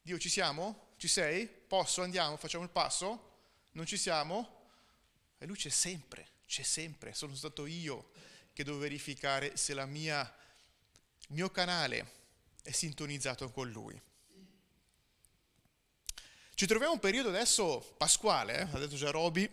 Dio 0.00 0.18
ci 0.18 0.30
siamo? 0.30 0.94
Ci 0.96 1.08
sei? 1.08 1.46
Posso? 1.46 2.02
Andiamo? 2.02 2.36
Facciamo 2.36 2.64
il 2.64 2.70
passo? 2.70 3.36
Non 3.72 3.84
ci 3.84 3.98
siamo? 3.98 4.56
E 5.36 5.44
lui 5.44 5.56
c'è 5.56 5.68
sempre, 5.68 6.26
c'è 6.46 6.62
sempre. 6.62 7.12
Sono 7.12 7.34
stato 7.34 7.66
io 7.66 8.10
che 8.58 8.64
devo 8.64 8.78
verificare 8.78 9.56
se 9.56 9.72
mia, 9.86 10.20
il 11.28 11.34
mio 11.36 11.48
canale 11.48 12.10
è 12.60 12.72
sintonizzato 12.72 13.52
con 13.52 13.70
lui. 13.70 14.02
Ci 16.54 16.66
troviamo 16.66 16.94
un 16.94 16.98
periodo 16.98 17.28
adesso 17.28 17.94
pasquale, 17.96 18.58
eh? 18.58 18.62
ha 18.62 18.78
detto 18.80 18.96
già 18.96 19.12
Roby, 19.12 19.48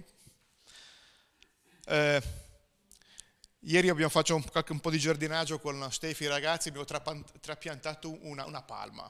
eh, 1.85 2.23
ieri 3.59 3.89
abbiamo 3.89 4.09
fatto 4.09 4.33
un, 4.33 4.43
un, 4.69 4.79
po' 4.79 4.89
di 4.89 4.97
giardinaggio 4.97 5.59
con 5.59 5.87
Stefi 5.91 6.23
e 6.23 6.25
i 6.25 6.29
ragazzi, 6.29 6.69
abbiamo 6.69 6.87
trapiantato 7.39 8.17
una, 8.25 8.45
una 8.45 8.63
palma. 8.63 9.07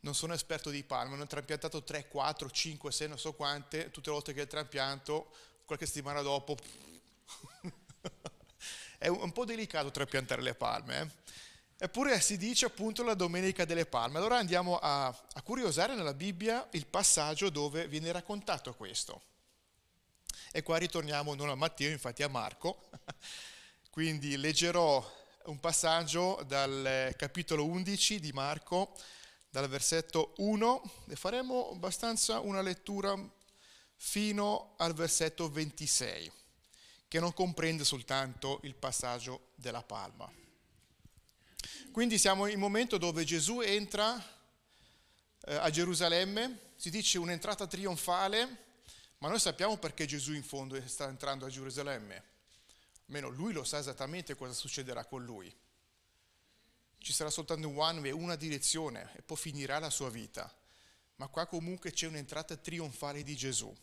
non 0.00 0.16
sono 0.16 0.32
esperto 0.32 0.70
di 0.70 0.82
palme, 0.82 1.14
ne 1.14 1.22
ho 1.22 1.26
trapiantato 1.28 1.84
3, 1.84 2.08
4, 2.08 2.50
5, 2.50 2.90
6, 2.90 3.06
non 3.06 3.16
so 3.16 3.32
quante, 3.32 3.92
tutte 3.92 4.08
le 4.08 4.14
volte 4.16 4.32
che 4.32 4.40
il 4.40 4.48
trapianto, 4.48 5.32
qualche 5.64 5.86
settimana 5.86 6.20
dopo, 6.20 6.56
è 9.00 9.08
un 9.08 9.32
po' 9.32 9.46
delicato 9.46 9.90
trapiantare 9.90 10.42
le 10.42 10.54
palme. 10.54 11.00
Eh? 11.00 11.08
Eppure 11.84 12.20
si 12.20 12.36
dice 12.36 12.66
appunto 12.66 13.02
la 13.02 13.14
Domenica 13.14 13.64
delle 13.64 13.86
Palme. 13.86 14.18
Allora 14.18 14.36
andiamo 14.36 14.76
a, 14.76 15.06
a 15.06 15.42
curiosare 15.42 15.94
nella 15.94 16.12
Bibbia 16.12 16.68
il 16.72 16.84
passaggio 16.84 17.48
dove 17.48 17.88
viene 17.88 18.12
raccontato 18.12 18.74
questo. 18.74 19.22
E 20.52 20.62
qua 20.62 20.76
ritorniamo 20.76 21.34
non 21.34 21.48
a 21.48 21.54
Matteo, 21.54 21.88
infatti 21.88 22.22
a 22.22 22.28
Marco. 22.28 22.90
Quindi 23.90 24.36
leggerò 24.36 25.02
un 25.44 25.58
passaggio 25.60 26.44
dal 26.46 27.14
capitolo 27.16 27.64
11 27.64 28.20
di 28.20 28.32
Marco, 28.32 28.94
dal 29.48 29.66
versetto 29.66 30.34
1, 30.36 30.82
e 31.08 31.16
faremo 31.16 31.70
abbastanza 31.70 32.40
una 32.40 32.60
lettura 32.60 33.18
fino 33.96 34.74
al 34.76 34.92
versetto 34.92 35.48
26, 35.48 36.30
che 37.10 37.18
non 37.18 37.34
comprende 37.34 37.84
soltanto 37.84 38.60
il 38.62 38.76
passaggio 38.76 39.48
della 39.56 39.82
palma. 39.82 40.32
Quindi 41.90 42.18
siamo 42.18 42.46
in 42.46 42.54
un 42.54 42.60
momento 42.60 42.98
dove 42.98 43.24
Gesù 43.24 43.62
entra 43.62 44.16
eh, 45.40 45.56
a 45.56 45.68
Gerusalemme, 45.70 46.74
si 46.76 46.88
dice 46.88 47.18
un'entrata 47.18 47.66
trionfale, 47.66 48.68
ma 49.18 49.28
noi 49.28 49.40
sappiamo 49.40 49.76
perché 49.76 50.06
Gesù 50.06 50.34
in 50.34 50.44
fondo 50.44 50.80
sta 50.86 51.08
entrando 51.08 51.46
a 51.46 51.48
Gerusalemme. 51.48 52.22
Almeno 53.06 53.28
lui 53.28 53.52
lo 53.52 53.64
sa 53.64 53.78
esattamente 53.78 54.36
cosa 54.36 54.52
succederà 54.52 55.04
con 55.04 55.24
lui. 55.24 55.52
Ci 56.96 57.12
sarà 57.12 57.28
soltanto 57.28 57.66
un 57.66 57.76
one 57.76 57.98
way, 57.98 58.12
una 58.12 58.36
direzione 58.36 59.10
e 59.16 59.22
poi 59.22 59.36
finirà 59.36 59.80
la 59.80 59.90
sua 59.90 60.10
vita. 60.10 60.48
Ma 61.16 61.26
qua 61.26 61.46
comunque 61.46 61.90
c'è 61.90 62.06
un'entrata 62.06 62.54
trionfale 62.54 63.24
di 63.24 63.34
Gesù. 63.34 63.76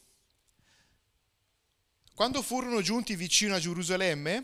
Quando 2.17 2.41
furono 2.41 2.81
giunti 2.81 3.15
vicino 3.15 3.53
a 3.53 3.59
Gerusalemme, 3.59 4.43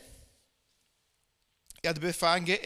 e 1.81 1.87
ad 1.87 1.97
Befanghe 1.97 2.61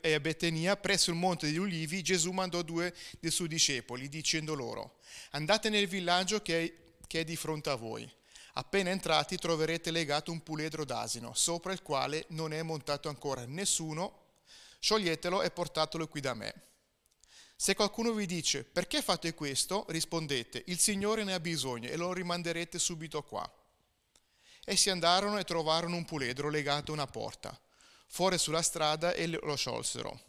e 0.00 0.14
a 0.14 0.18
Betania, 0.18 0.76
presso 0.76 1.10
il 1.10 1.16
monte 1.16 1.46
degli 1.46 1.58
ulivi, 1.58 2.02
Gesù 2.02 2.32
mandò 2.32 2.62
due 2.62 2.92
dei 3.20 3.30
suoi 3.30 3.46
discepoli, 3.46 4.08
dicendo 4.08 4.54
loro, 4.54 4.98
andate 5.30 5.68
nel 5.68 5.86
villaggio 5.86 6.42
che 6.42 6.96
è 7.06 7.22
di 7.22 7.36
fronte 7.36 7.70
a 7.70 7.76
voi. 7.76 8.12
Appena 8.54 8.90
entrati 8.90 9.36
troverete 9.36 9.92
legato 9.92 10.32
un 10.32 10.42
puledro 10.42 10.84
d'asino, 10.84 11.34
sopra 11.34 11.72
il 11.72 11.82
quale 11.82 12.24
non 12.30 12.52
è 12.52 12.60
montato 12.62 13.08
ancora 13.08 13.44
nessuno, 13.46 14.32
scioglietelo 14.80 15.40
e 15.42 15.52
portatelo 15.52 16.08
qui 16.08 16.20
da 16.20 16.34
me. 16.34 16.62
Se 17.54 17.76
qualcuno 17.76 18.12
vi 18.12 18.26
dice 18.26 18.64
perché 18.64 19.02
fate 19.02 19.34
questo, 19.34 19.86
rispondete 19.90 20.64
il 20.66 20.80
Signore 20.80 21.22
ne 21.22 21.34
ha 21.34 21.38
bisogno 21.38 21.88
e 21.88 21.96
lo 21.96 22.12
rimanderete 22.12 22.80
subito 22.80 23.22
qua. 23.22 23.48
Essi 24.70 24.90
andarono 24.90 25.38
e 25.38 25.44
trovarono 25.44 25.96
un 25.96 26.04
puledro 26.04 26.50
legato 26.50 26.90
a 26.90 26.94
una 26.94 27.06
porta 27.06 27.58
fuori 28.06 28.36
sulla 28.36 28.60
strada 28.60 29.14
e 29.14 29.26
lo 29.26 29.56
sciolsero. 29.56 30.20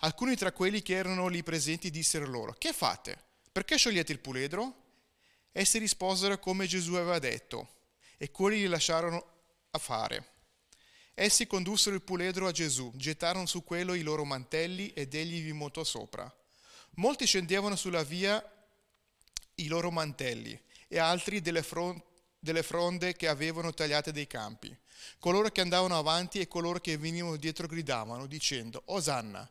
Alcuni 0.00 0.36
tra 0.36 0.52
quelli 0.52 0.82
che 0.82 0.94
erano 0.94 1.26
lì 1.26 1.42
presenti 1.42 1.90
dissero 1.90 2.26
loro, 2.26 2.52
che 2.52 2.72
fate? 2.72 3.18
Perché 3.50 3.76
sciogliete 3.76 4.12
il 4.12 4.20
puledro? 4.20 4.74
Essi 5.50 5.78
risposero 5.78 6.38
come 6.38 6.68
Gesù 6.68 6.94
aveva 6.94 7.18
detto, 7.18 7.70
e 8.18 8.30
quelli 8.30 8.58
li 8.58 8.68
lasciarono 8.68 9.26
a 9.72 9.78
fare. 9.78 10.28
Essi 11.14 11.48
condussero 11.48 11.96
il 11.96 12.02
puledro 12.02 12.46
a 12.46 12.52
Gesù, 12.52 12.92
gettarono 12.94 13.46
su 13.46 13.64
quello 13.64 13.94
i 13.94 14.02
loro 14.02 14.24
mantelli 14.24 14.92
ed 14.92 15.12
egli 15.14 15.42
vi 15.42 15.52
montò 15.52 15.82
sopra. 15.82 16.32
Molti 16.96 17.26
scendevano 17.26 17.74
sulla 17.74 18.04
via 18.04 18.40
i 19.56 19.66
loro 19.66 19.90
mantelli 19.90 20.56
e 20.86 20.98
altri 21.00 21.40
delle, 21.40 21.64
front- 21.64 22.10
delle 22.42 22.64
fronde 22.64 23.14
che 23.14 23.28
avevano 23.28 23.72
tagliate 23.72 24.10
dei 24.10 24.26
campi. 24.26 24.76
Coloro 25.20 25.48
che 25.50 25.60
andavano 25.60 25.96
avanti 25.96 26.40
e 26.40 26.48
coloro 26.48 26.80
che 26.80 26.98
venivano 26.98 27.36
dietro 27.36 27.68
gridavano 27.68 28.26
dicendo, 28.26 28.82
Osanna, 28.86 29.48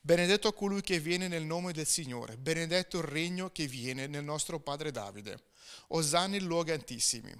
benedetto 0.00 0.52
colui 0.52 0.80
che 0.80 0.98
viene 0.98 1.28
nel 1.28 1.44
nome 1.44 1.72
del 1.72 1.86
Signore, 1.86 2.36
benedetto 2.36 2.98
il 2.98 3.04
regno 3.04 3.50
che 3.52 3.68
viene 3.68 4.08
nel 4.08 4.24
nostro 4.24 4.58
padre 4.58 4.90
Davide. 4.90 5.40
Osanna 5.88 6.34
in 6.34 6.44
luoghi 6.44 6.72
altissimi. 6.72 7.32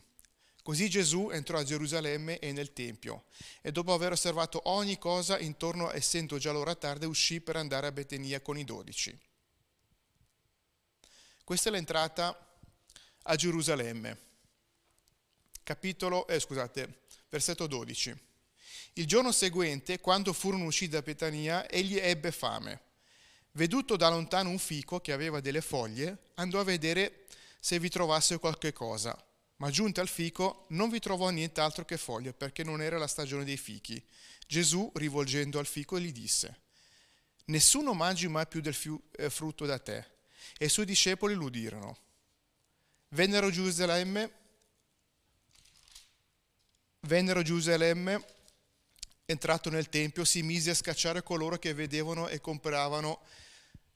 Così 0.63 0.89
Gesù 0.89 1.31
entrò 1.33 1.59
a 1.59 1.65
Gerusalemme 1.65 2.39
e 2.39 2.53
nel 2.53 2.73
Tempio, 2.73 3.25
e 3.61 3.73
dopo 3.73 3.93
aver 3.93 4.13
osservato 4.13 4.69
ogni 4.69 4.99
cosa 4.99 5.37
intorno, 5.37 5.93
essendo 5.93 6.39
già 6.39 6.53
l'ora 6.53 6.77
tarda, 6.77 7.09
uscì 7.09 7.41
per 7.41 7.57
andare 7.57 7.89
a 7.89 7.93
Betania 7.93 8.41
con 8.41 8.57
i 8.57 8.63
dodici. 8.63 9.19
Questa 11.43 11.71
è 11.71 11.73
l'entrata 11.73 12.57
a 13.23 13.35
Gerusalemme. 13.35 14.31
Capitolo, 15.65 16.27
eh, 16.27 16.41
scusate, 16.41 17.03
versetto 17.29 17.67
12. 17.67 18.15
Il 18.95 19.07
giorno 19.07 19.31
seguente, 19.31 20.01
quando 20.01 20.33
furono 20.33 20.65
usciti 20.65 20.91
da 20.91 21.03
Betania, 21.03 21.69
egli 21.69 21.97
ebbe 21.97 22.33
fame. 22.33 22.81
Veduto 23.53 23.97
da 23.97 24.09
lontano 24.09 24.51
un 24.51 24.59
fico 24.59 25.01
che 25.01 25.13
aveva 25.13 25.41
delle 25.41 25.61
foglie, 25.61 26.31
andò 26.35 26.59
a 26.59 26.65
vedere 26.65 27.27
se 27.61 27.79
vi 27.79 27.89
trovasse 27.89 28.39
qualche 28.39 28.73
cosa. 28.73 29.17
Ma 29.57 29.71
giunto 29.71 30.01
al 30.01 30.09
fico 30.09 30.67
non 30.71 30.91
vi 30.91 30.99
trovò 30.99 31.29
nient'altro 31.29 31.85
che 31.85 31.97
foglie, 31.97 32.33
perché 32.33 32.65
non 32.65 32.83
era 32.83 32.99
la 32.99 33.07
stagione 33.07 33.45
dei 33.45 33.57
fichi. 33.57 34.05
Gesù, 34.49 34.91
rivolgendo 34.95 35.61
al 35.61 35.67
fico, 35.67 35.99
gli 36.01 36.13
disse, 36.13 36.61
Nessuno 37.47 37.95
mangi 37.95 38.27
mai 38.27 38.47
più 38.49 38.61
del 38.61 38.77
eh, 39.13 39.31
frutto 39.31 39.65
da 39.65 39.79
te. 39.79 40.05
E 40.59 40.65
i 40.65 40.69
suoi 40.69 40.87
discepoli 40.87 41.35
l'udirono. 41.35 41.99
Vennero 43.11 43.47
a 43.47 43.51
Gerusalemme 43.51 44.41
Vennero 47.05 47.43
a 47.43 48.25
entrato 49.25 49.71
nel 49.71 49.89
Tempio, 49.89 50.25
si 50.25 50.41
mise 50.45 50.71
a 50.71 50.75
scacciare 50.75 51.25
coloro 51.25 51.59
che 51.59 51.75
vedevano 51.75 52.29
e 52.29 52.41
compravano 52.41 53.23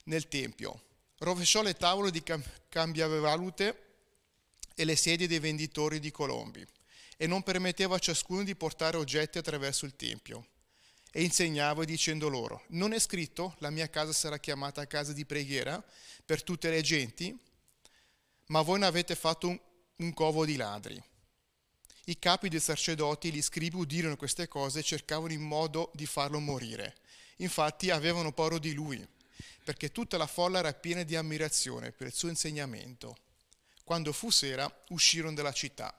nel 0.06 0.26
Tempio. 0.26 0.82
Rovesciò 1.18 1.62
le 1.62 1.74
tavole 1.74 2.10
di 2.10 2.24
cambiavalute 2.68 3.82
e 4.74 4.84
le 4.84 4.96
sedie 4.96 5.28
dei 5.28 5.38
venditori 5.38 6.00
di 6.00 6.10
colombi 6.10 6.66
e 7.16 7.28
non 7.28 7.44
permetteva 7.44 7.94
a 7.94 8.00
ciascuno 8.00 8.42
di 8.42 8.56
portare 8.56 8.96
oggetti 8.96 9.38
attraverso 9.38 9.86
il 9.86 9.94
Tempio. 9.94 10.48
E 11.12 11.22
insegnava 11.22 11.84
dicendo 11.84 12.28
loro, 12.28 12.64
non 12.70 12.92
è 12.92 12.98
scritto 12.98 13.54
la 13.58 13.70
mia 13.70 13.88
casa 13.88 14.12
sarà 14.12 14.38
chiamata 14.38 14.84
casa 14.88 15.12
di 15.12 15.24
preghiera 15.24 15.80
per 16.24 16.42
tutte 16.42 16.70
le 16.70 16.82
genti, 16.82 17.38
ma 18.46 18.62
voi 18.62 18.80
ne 18.80 18.86
avete 18.86 19.14
fatto 19.14 19.46
un, 19.46 19.60
un 19.98 20.12
covo 20.12 20.44
di 20.44 20.56
ladri. 20.56 21.00
I 22.08 22.20
capi 22.20 22.48
dei 22.48 22.60
sacerdoti 22.60 23.28
e 23.28 23.30
gli 23.32 23.42
scribi 23.42 23.74
udirono 23.74 24.16
queste 24.16 24.46
cose 24.46 24.78
e 24.78 24.84
cercavano 24.84 25.32
in 25.32 25.42
modo 25.42 25.90
di 25.92 26.06
farlo 26.06 26.38
morire. 26.38 26.98
Infatti 27.38 27.90
avevano 27.90 28.30
paura 28.32 28.58
di 28.58 28.74
lui, 28.74 29.04
perché 29.64 29.90
tutta 29.90 30.16
la 30.16 30.28
folla 30.28 30.60
era 30.60 30.72
piena 30.72 31.02
di 31.02 31.16
ammirazione 31.16 31.90
per 31.90 32.06
il 32.06 32.12
suo 32.12 32.28
insegnamento. 32.28 33.16
Quando 33.82 34.12
fu 34.12 34.30
sera, 34.30 34.72
uscirono 34.90 35.34
dalla 35.34 35.52
città. 35.52 35.92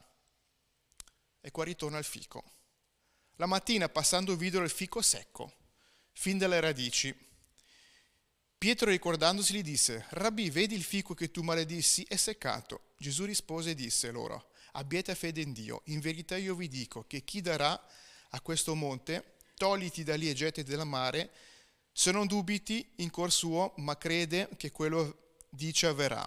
E 1.42 1.50
qua 1.50 1.64
ritorna 1.64 1.98
il 1.98 2.04
fico. 2.04 2.42
La 3.36 3.46
mattina, 3.46 3.90
passando, 3.90 4.34
videro 4.34 4.64
il 4.64 4.70
fico 4.70 5.02
secco, 5.02 5.52
fin 6.12 6.38
dalle 6.38 6.58
radici. 6.60 7.14
Pietro, 8.56 8.88
ricordandosi, 8.88 9.52
gli 9.52 9.62
disse, 9.62 10.06
Rabbi, 10.08 10.48
vedi 10.48 10.74
il 10.74 10.82
fico 10.84 11.12
che 11.12 11.30
tu 11.30 11.42
maledissi 11.42 12.02
è 12.08 12.16
seccato. 12.16 12.92
Gesù 12.96 13.26
rispose 13.26 13.70
e 13.70 13.74
disse 13.74 14.10
loro, 14.10 14.50
abbiate 14.78 15.14
fede 15.14 15.40
in 15.40 15.52
Dio. 15.52 15.82
In 15.86 16.00
verità 16.00 16.36
io 16.36 16.54
vi 16.54 16.68
dico 16.68 17.04
che 17.06 17.22
chi 17.24 17.40
darà 17.40 17.80
a 18.30 18.40
questo 18.40 18.74
monte, 18.74 19.36
togliti 19.56 20.04
da 20.04 20.14
lì 20.14 20.30
e 20.30 20.34
gettiti 20.34 20.70
della 20.70 20.84
mare, 20.84 21.30
se 21.92 22.12
non 22.12 22.26
dubiti 22.26 22.92
in 22.96 23.10
cuor 23.10 23.32
suo, 23.32 23.74
ma 23.78 23.96
crede 23.98 24.48
che 24.56 24.70
quello 24.70 25.34
dice 25.50 25.86
avverrà. 25.86 26.26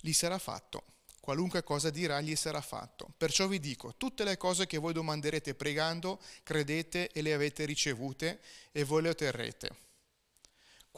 Gli 0.00 0.12
sarà 0.12 0.38
fatto. 0.38 0.84
Qualunque 1.20 1.62
cosa 1.64 1.90
dirà, 1.90 2.20
gli 2.20 2.36
sarà 2.36 2.60
fatto. 2.60 3.12
Perciò 3.16 3.48
vi 3.48 3.58
dico, 3.58 3.96
tutte 3.96 4.24
le 4.24 4.36
cose 4.36 4.66
che 4.66 4.78
voi 4.78 4.92
domanderete 4.92 5.54
pregando, 5.54 6.20
credete 6.42 7.10
e 7.10 7.20
le 7.20 7.34
avete 7.34 7.64
ricevute 7.64 8.40
e 8.72 8.84
voi 8.84 9.02
le 9.02 9.08
otterrete. 9.10 9.87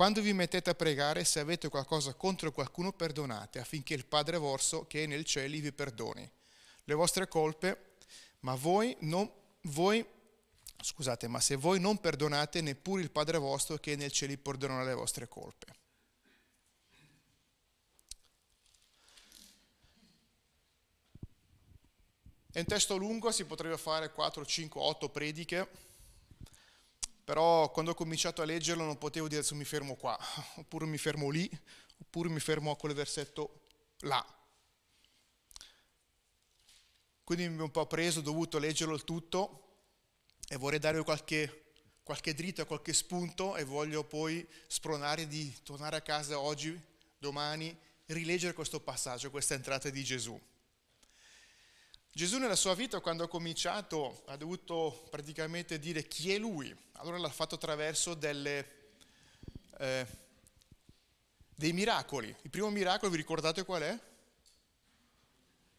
Quando 0.01 0.23
vi 0.23 0.33
mettete 0.33 0.71
a 0.71 0.75
pregare, 0.75 1.25
se 1.25 1.41
avete 1.41 1.69
qualcosa 1.69 2.15
contro 2.15 2.53
qualcuno, 2.53 2.91
perdonate, 2.91 3.59
affinché 3.59 3.93
il 3.93 4.07
Padre 4.07 4.39
vostro 4.39 4.87
che 4.87 5.05
è 5.05 5.07
nel 5.07 5.27
cielo 5.27 5.59
vi 5.59 5.73
perdoni 5.73 6.27
le 6.85 6.95
vostre 6.95 7.29
colpe, 7.29 7.97
ma 8.39 8.55
voi 8.55 8.97
non, 9.01 9.31
voi, 9.65 10.03
scusate, 10.81 11.29
ma 11.29 11.39
se 11.39 11.55
voi 11.57 11.81
non 11.81 11.99
perdonate, 11.99 12.63
neppure 12.63 13.03
il 13.03 13.11
Padre 13.11 13.37
vostro 13.37 13.77
che 13.77 13.93
è 13.93 13.97
nel 13.97 14.11
cielo 14.11 14.35
perdonerà 14.39 14.85
le 14.85 14.95
vostre 14.95 15.29
colpe. 15.29 15.67
È 22.53 22.59
un 22.59 22.65
testo 22.65 22.97
lungo, 22.97 23.31
si 23.33 23.45
potrebbe 23.45 23.77
fare 23.77 24.11
4, 24.13 24.47
5, 24.47 24.81
8 24.81 25.09
prediche 25.11 25.90
però 27.31 27.71
quando 27.71 27.93
ho 27.93 27.95
cominciato 27.95 28.43
a 28.43 28.45
leggerlo 28.45 28.83
non 28.83 28.99
potevo 28.99 29.29
dire 29.29 29.45
se 29.45 29.55
mi 29.55 29.65
fermo 29.65 29.95
qua, 29.95 30.19
oppure 30.59 30.85
mi 30.85 30.99
fermo 30.99 31.31
lì, 31.31 31.49
oppure 31.99 32.29
mi 32.29 32.41
fermo 32.41 32.73
a 32.73 32.77
quel 32.77 32.93
versetto 32.93 33.67
là. 33.99 34.27
Quindi 37.23 37.49
mi 37.49 37.61
ho 37.61 37.65
un 37.67 37.71
po' 37.71 37.87
preso, 37.87 38.19
ho 38.19 38.23
dovuto 38.23 38.59
leggerlo 38.59 38.97
il 38.97 39.05
tutto 39.05 39.85
e 40.49 40.57
vorrei 40.57 40.81
dare 40.81 41.01
qualche, 41.05 41.67
qualche 42.03 42.35
dritta, 42.35 42.65
qualche 42.65 42.93
spunto 42.93 43.55
e 43.55 43.63
voglio 43.63 44.03
poi 44.03 44.45
spronare 44.67 45.29
di 45.29 45.55
tornare 45.63 45.95
a 45.95 46.03
casa 46.03 46.41
oggi, 46.41 46.77
domani, 47.17 47.79
rileggere 48.07 48.55
questo 48.55 48.81
passaggio, 48.81 49.31
questa 49.31 49.55
entrata 49.55 49.89
di 49.89 50.03
Gesù. 50.03 50.37
Gesù 52.13 52.39
nella 52.39 52.57
sua 52.57 52.75
vita 52.75 53.01
quando 53.01 53.25
ha 53.25 53.29
cominciato 53.29 54.23
ha 54.27 54.37
dovuto 54.37 55.07
praticamente 55.11 55.79
dire 55.79 56.09
chi 56.09 56.35
è 56.35 56.39
lui, 56.39 56.77
allora 56.95 57.19
l'ha 57.19 57.31
fatto 57.31 57.55
attraverso 57.55 58.15
delle, 58.15 58.91
eh, 59.79 60.07
dei 61.55 61.73
miracoli. 61.73 62.35
Il 62.43 62.51
primo 62.51 62.69
miracolo 62.71 63.13
vi 63.13 63.17
ricordate 63.17 63.65
qual 63.65 63.83
è? 63.83 63.99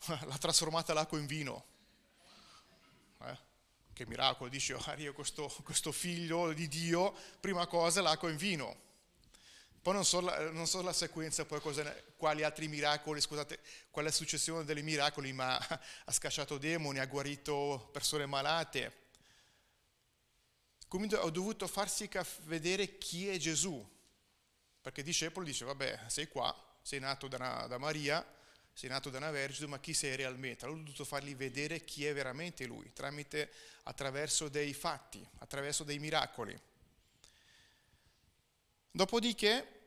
L'ha 0.25 0.38
trasformata 0.38 0.93
l'acqua 0.93 1.19
in 1.19 1.25
vino. 1.25 1.65
Eh? 3.23 3.38
Che 3.93 4.05
miracolo, 4.07 4.50
dice, 4.50 4.73
oh, 4.73 4.93
io 4.97 5.13
questo, 5.13 5.53
questo 5.63 5.91
figlio 5.91 6.53
di 6.53 6.67
Dio, 6.67 7.13
prima 7.39 7.67
cosa 7.67 8.01
l'acqua 8.01 8.29
in 8.29 8.38
vino. 8.38 8.89
Poi 9.81 9.93
non 9.93 10.05
so, 10.05 10.21
la, 10.21 10.51
non 10.51 10.67
so 10.67 10.81
la 10.83 10.93
sequenza, 10.93 11.43
poi 11.45 11.59
cosa, 11.59 11.83
quali 12.15 12.43
altri 12.43 12.67
miracoli, 12.67 13.19
scusate, 13.19 13.59
qual 13.89 14.05
è 14.05 14.09
la 14.09 14.13
successione 14.13 14.63
dei 14.63 14.83
miracoli, 14.83 15.33
ma 15.33 15.57
ha 16.05 16.11
scacciato 16.11 16.59
demoni, 16.59 17.00
ha 17.00 17.05
guarito 17.07 17.89
persone 17.91 18.27
malate. 18.27 19.00
Quindi 20.88 21.15
ho 21.15 21.29
dovuto 21.31 21.65
farsi 21.67 22.07
vedere 22.43 23.00
chi 23.00 23.27
è 23.27 23.38
Gesù, 23.38 23.83
perché 24.81 25.00
il 25.00 25.05
discepolo 25.07 25.45
dice, 25.45 25.65
vabbè, 25.65 26.01
sei 26.07 26.27
qua, 26.27 26.55
sei 26.81 27.00
nato 27.00 27.27
da, 27.27 27.38
una, 27.38 27.67
da 27.67 27.79
Maria, 27.79 28.23
sei 28.73 28.89
nato 28.89 29.09
da 29.09 29.17
una 29.17 29.31
vergine, 29.31 29.67
ma 29.67 29.79
chi 29.79 29.93
sei 29.93 30.15
realmente? 30.15 30.65
Allora 30.65 30.79
ho 30.79 30.83
dovuto 30.83 31.05
fargli 31.05 31.35
vedere 31.35 31.83
chi 31.85 32.05
è 32.05 32.13
veramente 32.13 32.65
lui, 32.65 32.91
tramite, 32.93 33.51
attraverso 33.83 34.47
dei 34.47 34.73
fatti, 34.73 35.25
attraverso 35.39 35.83
dei 35.83 35.97
miracoli. 35.97 36.59
Dopodiché 38.93 39.81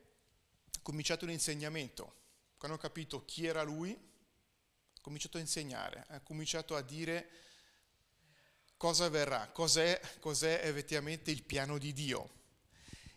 ho 0.75 0.80
cominciato 0.82 1.26
un 1.26 1.30
insegnamento. 1.30 2.23
Quando 2.56 2.78
ho 2.78 2.80
capito 2.80 3.23
chi 3.26 3.44
era 3.44 3.62
lui, 3.62 3.92
ho 3.92 5.00
cominciato 5.02 5.37
a 5.37 5.40
insegnare, 5.40 6.06
ho 6.08 6.20
cominciato 6.23 6.75
a 6.75 6.80
dire 6.80 7.28
cosa 8.78 9.11
verrà, 9.11 9.49
cos'è, 9.49 10.00
cos'è 10.20 10.62
effettivamente 10.64 11.30
il 11.30 11.42
piano 11.42 11.76
di 11.76 11.92
Dio. 11.92 12.30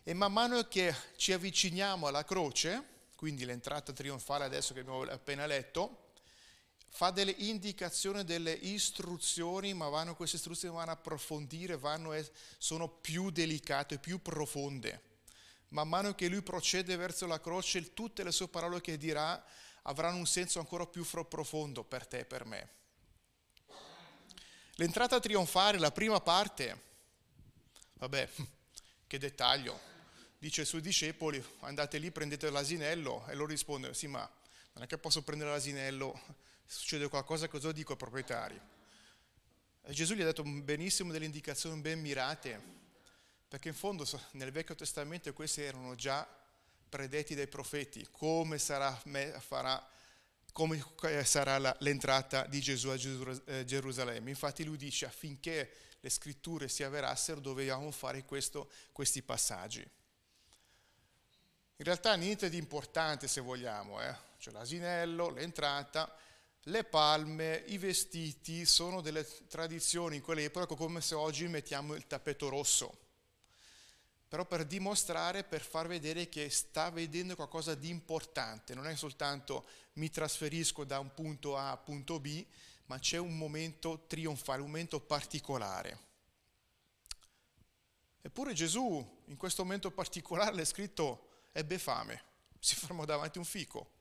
E 0.02 0.12
man 0.12 0.30
mano 0.30 0.62
che 0.68 0.94
ci 1.16 1.32
avviciniamo 1.32 2.06
alla 2.06 2.24
croce, 2.24 3.06
quindi 3.16 3.46
l'entrata 3.46 3.90
trionfale 3.94 4.44
adesso 4.44 4.74
che 4.74 4.80
abbiamo 4.80 5.02
appena 5.04 5.46
letto, 5.46 6.12
fa 6.90 7.10
delle 7.10 7.34
indicazioni, 7.38 8.24
delle 8.24 8.52
istruzioni, 8.52 9.72
ma 9.72 9.88
vanno, 9.88 10.14
queste 10.14 10.36
istruzioni 10.36 10.74
vanno 10.74 10.90
a 10.90 10.94
approfondire, 10.94 11.78
vanno, 11.78 12.14
sono 12.58 12.88
più 12.88 13.30
delicate, 13.30 13.98
più 13.98 14.20
profonde 14.20 15.07
man 15.68 15.88
mano 15.88 16.14
che 16.14 16.28
lui 16.28 16.42
procede 16.42 16.96
verso 16.96 17.26
la 17.26 17.40
croce, 17.40 17.92
tutte 17.92 18.22
le 18.22 18.32
sue 18.32 18.48
parole 18.48 18.80
che 18.80 18.96
dirà 18.96 19.44
avranno 19.82 20.18
un 20.18 20.26
senso 20.26 20.58
ancora 20.58 20.86
più 20.86 21.04
profondo 21.04 21.84
per 21.84 22.06
te 22.06 22.20
e 22.20 22.24
per 22.24 22.44
me. 22.44 22.70
L'entrata 24.74 25.18
trionfale, 25.18 25.78
la 25.78 25.90
prima 25.90 26.20
parte, 26.20 26.80
vabbè, 27.94 28.28
che 29.06 29.18
dettaglio, 29.18 29.78
dice 30.38 30.60
ai 30.60 30.66
suoi 30.66 30.80
discepoli, 30.80 31.44
andate 31.60 31.98
lì, 31.98 32.10
prendete 32.10 32.48
l'asinello 32.50 33.26
e 33.26 33.34
loro 33.34 33.50
rispondono, 33.50 33.92
sì 33.92 34.06
ma 34.06 34.28
non 34.74 34.84
è 34.84 34.86
che 34.86 34.98
posso 34.98 35.22
prendere 35.22 35.50
l'asinello, 35.50 36.20
se 36.64 36.78
succede 36.78 37.08
qualcosa 37.08 37.48
cosa 37.48 37.72
dico 37.72 37.92
ai 37.92 37.98
proprietari? 37.98 38.60
E 39.82 39.92
Gesù 39.92 40.14
gli 40.14 40.20
ha 40.20 40.26
dato 40.26 40.44
benissimo 40.44 41.10
delle 41.10 41.24
indicazioni 41.24 41.80
ben 41.80 42.00
mirate, 42.00 42.62
perché 43.48 43.68
in 43.68 43.74
fondo 43.74 44.06
nel 44.32 44.52
Vecchio 44.52 44.74
Testamento 44.74 45.32
questi 45.32 45.62
erano 45.62 45.94
già 45.94 46.28
predetti 46.88 47.34
dai 47.34 47.48
profeti, 47.48 48.06
come 48.10 48.58
sarà, 48.58 48.92
farà, 49.40 49.90
come 50.52 50.84
sarà 51.24 51.74
l'entrata 51.80 52.46
di 52.46 52.60
Gesù 52.60 52.88
a 52.88 52.96
eh, 53.46 53.64
Gerusalemme. 53.64 54.28
Infatti 54.28 54.64
lui 54.64 54.76
dice 54.76 55.06
affinché 55.06 55.72
le 56.00 56.10
scritture 56.10 56.68
si 56.68 56.82
avverassero 56.82 57.40
dovevamo 57.40 57.90
fare 57.90 58.24
questo, 58.24 58.70
questi 58.92 59.22
passaggi. 59.22 59.80
In 61.80 61.84
realtà 61.84 62.14
niente 62.16 62.50
di 62.50 62.58
importante 62.58 63.28
se 63.28 63.40
vogliamo, 63.40 64.02
eh? 64.02 64.14
cioè 64.38 64.52
l'asinello, 64.52 65.30
l'entrata, 65.30 66.14
le 66.62 66.84
palme, 66.84 67.62
i 67.68 67.78
vestiti 67.78 68.66
sono 68.66 69.00
delle 69.00 69.26
tradizioni 69.46 70.16
in 70.16 70.22
quell'epoca 70.22 70.74
come 70.74 71.00
se 71.00 71.14
oggi 71.14 71.46
mettiamo 71.48 71.94
il 71.94 72.06
tappeto 72.06 72.48
rosso 72.48 73.06
però 74.28 74.44
per 74.44 74.66
dimostrare, 74.66 75.42
per 75.42 75.62
far 75.62 75.88
vedere 75.88 76.28
che 76.28 76.50
sta 76.50 76.90
vedendo 76.90 77.34
qualcosa 77.34 77.74
di 77.74 77.88
importante, 77.88 78.74
non 78.74 78.86
è 78.86 78.94
soltanto 78.94 79.66
mi 79.94 80.10
trasferisco 80.10 80.84
da 80.84 80.98
un 80.98 81.12
punto 81.14 81.56
A 81.56 81.70
a 81.70 81.76
punto 81.78 82.20
B, 82.20 82.44
ma 82.86 82.98
c'è 82.98 83.16
un 83.16 83.36
momento 83.36 84.04
trionfale, 84.06 84.60
un 84.60 84.68
momento 84.68 85.00
particolare. 85.00 86.06
Eppure 88.20 88.52
Gesù 88.52 89.22
in 89.26 89.36
questo 89.36 89.62
momento 89.62 89.90
particolare, 89.90 90.54
l'è 90.54 90.64
scritto, 90.64 91.46
ebbe 91.52 91.78
fame, 91.78 92.22
si 92.60 92.74
fermò 92.74 93.06
davanti 93.06 93.38
a 93.38 93.40
un 93.40 93.46
fico. 93.46 93.96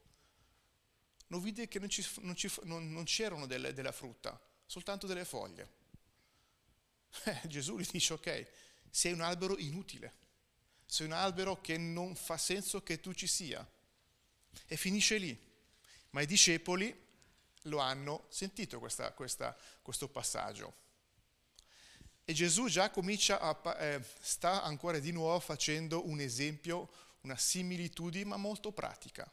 Non 1.28 1.42
vide 1.42 1.70
che 1.70 1.80
non, 1.80 1.90
ci, 1.90 2.06
non, 2.20 2.36
ci, 2.36 2.52
non, 2.64 2.92
non 2.92 3.06
c'erano 3.06 3.46
delle, 3.46 3.74
della 3.74 3.92
frutta, 3.94 4.40
soltanto 4.66 5.08
delle 5.08 5.26
foglie. 5.26 5.76
Eh, 7.24 7.42
Gesù 7.48 7.80
gli 7.80 7.88
dice, 7.90 8.14
ok, 8.14 8.48
sei 8.98 9.12
un 9.12 9.22
albero 9.22 9.60
inutile, 9.60 10.12
sei 10.84 11.06
un 11.06 11.12
albero 11.12 11.62
che 11.62 11.78
non 11.78 12.16
fa 12.16 12.36
senso 12.36 12.82
che 12.82 13.00
tu 13.00 13.14
ci 13.14 13.28
sia. 13.28 13.64
E 14.66 14.76
finisce 14.76 15.18
lì. 15.18 15.40
Ma 16.10 16.22
i 16.22 16.26
discepoli 16.26 17.06
lo 17.64 17.78
hanno 17.78 18.26
sentito 18.30 18.80
questa, 18.80 19.12
questa, 19.12 19.56
questo 19.84 20.08
passaggio. 20.08 20.74
E 22.26 22.34
Gesù 22.34 22.70
già 22.70 22.90
comincia 22.90 23.40
a, 23.40 23.78
eh, 23.78 24.04
sta 24.20 24.64
ancora 24.64 24.98
di 24.98 25.12
nuovo 25.12 25.40
facendo 25.42 26.08
un 26.08 26.20
esempio, 26.20 26.90
una 27.22 27.38
similitudine, 27.38 28.26
ma 28.26 28.38
molto 28.38 28.72
pratica. 28.72 29.32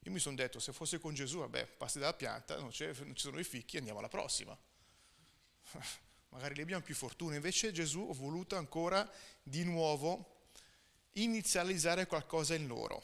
Io 0.00 0.10
mi 0.10 0.18
sono 0.18 0.36
detto, 0.36 0.58
se 0.58 0.74
fosse 0.74 0.98
con 0.98 1.14
Gesù, 1.14 1.38
vabbè, 1.38 1.64
passi 1.64 1.98
dalla 1.98 2.12
pianta, 2.12 2.56
non, 2.56 2.70
non 2.78 3.14
ci 3.14 3.22
sono 3.22 3.38
i 3.38 3.44
fichi, 3.44 3.78
andiamo 3.78 4.00
alla 4.00 4.10
prossima 4.10 4.54
magari 6.30 6.54
lì 6.54 6.62
abbiamo 6.62 6.82
più 6.82 6.94
fortuna. 6.94 7.34
Invece 7.34 7.72
Gesù 7.72 8.08
ha 8.10 8.14
voluto 8.14 8.56
ancora 8.56 9.10
di 9.42 9.64
nuovo 9.64 10.48
inizializzare 11.12 12.06
qualcosa 12.06 12.54
in 12.54 12.66
loro. 12.66 13.02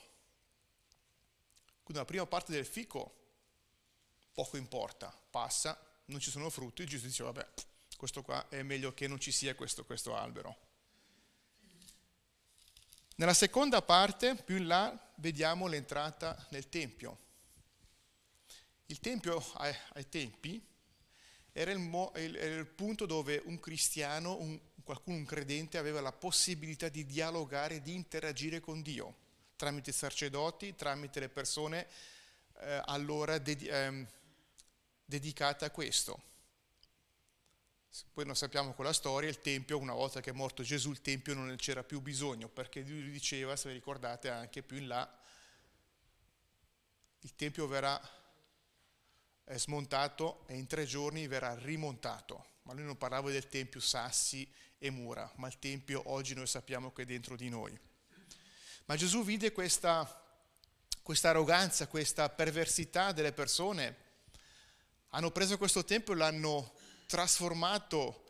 Quindi 1.83 2.03
la 2.03 2.05
prima 2.05 2.27
parte 2.27 2.53
del 2.53 2.67
fico 2.67 3.21
poco 4.33 4.57
importa, 4.57 5.15
passa, 5.31 5.79
non 6.07 6.21
ci 6.21 6.31
sono 6.31 6.49
frutti, 6.51 6.87
Gesù 6.87 7.07
dice 7.07 7.23
vabbè, 7.23 7.49
questo 7.97 8.23
qua 8.23 8.49
è 8.49 8.63
meglio 8.63 8.93
che 8.95 9.07
non 9.07 9.21
ci 9.21 9.31
sia 9.31 9.55
questo, 9.55 9.85
questo 9.85 10.17
albero. 10.17 10.57
Nella 13.17 13.35
seconda 13.35 13.83
parte, 13.83 14.35
più 14.35 14.57
in 14.57 14.67
là, 14.67 15.13
vediamo 15.17 15.67
l'entrata 15.67 16.47
nel 16.51 16.69
Tempio. 16.69 17.19
Il 18.87 18.99
Tempio 19.01 19.43
ai, 19.55 19.75
ai 19.93 20.09
tempi 20.09 20.72
era 21.53 21.71
il, 21.71 21.79
mo, 21.79 22.13
il, 22.17 22.35
era 22.37 22.57
il, 22.57 22.67
punto 22.67 23.05
dove 23.05 23.41
un 23.45 23.61
cristiano, 23.61 24.41
un, 24.41 24.59
qualcuno, 24.83 25.19
un 25.19 25.27
credente, 25.27 25.77
aveva 25.77 26.01
la 26.01 26.13
possibilità 26.13 26.89
di 26.89 27.05
dialogare, 27.05 27.83
di 27.83 27.95
interagire 27.95 28.61
con 28.61 28.81
Dio, 28.81 29.15
tramite 29.57 29.91
i 29.91 29.93
sacerdoti, 29.93 30.75
tramite 30.75 31.21
le 31.21 31.29
persone 31.29 31.87
eh, 32.61 32.81
allora 32.87 33.39
ded- 33.39 33.67
ehm, 33.67 34.07
dedicate 35.05 35.67
a 35.67 35.71
questo. 35.71 36.31
Poi 38.15 38.25
non 38.25 38.35
sappiamo 38.35 38.73
con 38.73 38.87
la 38.87 38.95
storia, 38.95 39.29
il 39.29 39.41
Tempio, 39.41 39.77
una 39.77 39.93
volta 39.93 40.23
che 40.23 40.31
è 40.31 40.33
morto 40.33 40.63
Gesù, 40.63 40.91
il 40.93 41.03
Tempio 41.03 41.35
non 41.35 41.55
c'era 41.57 41.85
più 41.85 42.01
bisogno, 42.01 42.49
perché 42.49 42.81
lui 42.81 43.11
diceva, 43.11 43.55
se 43.55 43.69
vi 43.69 43.75
ricordate 43.75 44.31
anche 44.31 44.63
più 44.63 44.79
in 44.79 44.87
là, 44.87 45.21
il 47.21 47.35
Tempio 47.37 47.67
verrà 47.67 48.01
è 49.45 49.59
smontato 49.59 50.45
e 50.47 50.57
in 50.57 50.67
tre 50.67 50.85
giorni 50.85 51.27
verrà 51.27 51.55
rimontato. 51.55 52.47
Ma 52.63 52.75
lui 52.75 52.85
non 52.85 52.97
parlava 52.97 53.31
del 53.31 53.49
Tempio 53.49 53.81
sassi 53.81 54.51
e 54.79 54.91
mura, 54.91 55.31
ma 55.37 55.49
il 55.49 55.59
Tempio 55.59 56.03
oggi 56.07 56.35
noi 56.35 56.47
sappiamo 56.47 56.93
che 56.93 57.03
è 57.03 57.05
dentro 57.05 57.37
di 57.37 57.49
noi. 57.49 57.79
Ma 58.87 58.97
Gesù 58.97 59.25
vide 59.25 59.53
questa, 59.53 60.07
questa 61.03 61.31
arroganza, 61.31 61.87
questa 61.87 62.29
perversità 62.29 63.13
delle 63.13 63.33
persone. 63.33 63.97
Hanno 65.11 65.31
preso 65.31 65.59
questo 65.59 65.85
Tempio 65.85 66.15
e 66.15 66.17
l'hanno 66.17 66.73
trasformato 67.07 68.23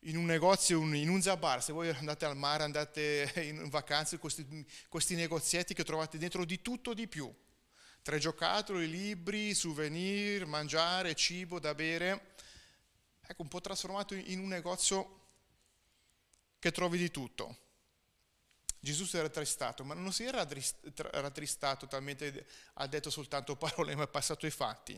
in 0.00 0.16
un 0.16 0.24
negozio, 0.24 0.80
in 0.94 1.08
un 1.08 1.20
zabar, 1.20 1.62
se 1.62 1.72
voi 1.72 1.88
andate 1.88 2.24
al 2.24 2.36
mare, 2.36 2.62
andate 2.62 3.32
in 3.36 3.68
vacanze, 3.68 4.18
questi, 4.18 4.66
questi 4.88 5.14
negozietti 5.14 5.74
che 5.74 5.84
trovate 5.84 6.18
dentro 6.18 6.44
di 6.44 6.62
tutto 6.62 6.94
di 6.94 7.08
più. 7.08 7.32
Tre 8.06 8.20
giocattoli, 8.20 8.88
libri, 8.88 9.52
souvenir, 9.52 10.46
mangiare, 10.46 11.16
cibo 11.16 11.58
da 11.58 11.74
bere. 11.74 12.34
Ecco, 13.20 13.42
un 13.42 13.48
po' 13.48 13.60
trasformato 13.60 14.14
in 14.14 14.38
un 14.38 14.46
negozio 14.46 15.22
che 16.60 16.70
trovi 16.70 16.98
di 16.98 17.10
tutto. 17.10 17.56
Gesù 18.78 19.04
si 19.04 19.16
era 19.16 19.28
tristato, 19.28 19.82
ma 19.82 19.94
non 19.94 20.12
si 20.12 20.22
era 20.22 20.46
rattristato 20.46 21.88
talmente, 21.88 22.46
ha 22.74 22.86
detto 22.86 23.10
soltanto 23.10 23.56
parole, 23.58 23.96
ma 23.96 24.04
è 24.04 24.08
passato 24.08 24.46
ai 24.46 24.52
fatti. 24.52 24.96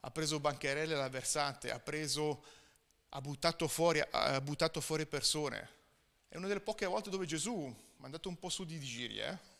Ha 0.00 0.10
preso 0.10 0.40
bancherelle 0.40 0.94
alla 0.94 1.08
versante, 1.08 1.70
ha 1.70 1.78
preso 1.78 2.44
ha 3.10 3.20
buttato 3.20 3.68
fuori, 3.68 4.02
ha 4.10 4.40
buttato 4.40 4.80
fuori 4.80 5.06
persone. 5.06 5.68
È 6.26 6.36
una 6.36 6.48
delle 6.48 6.58
poche 6.58 6.86
volte 6.86 7.10
dove 7.10 7.26
Gesù 7.26 7.72
è 8.00 8.04
andato 8.04 8.28
un 8.28 8.40
po' 8.40 8.48
su 8.48 8.64
di 8.64 8.80
giri. 8.80 9.20
Eh? 9.20 9.53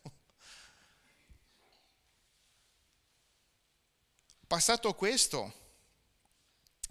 Passato 4.55 4.95
questo, 4.95 5.53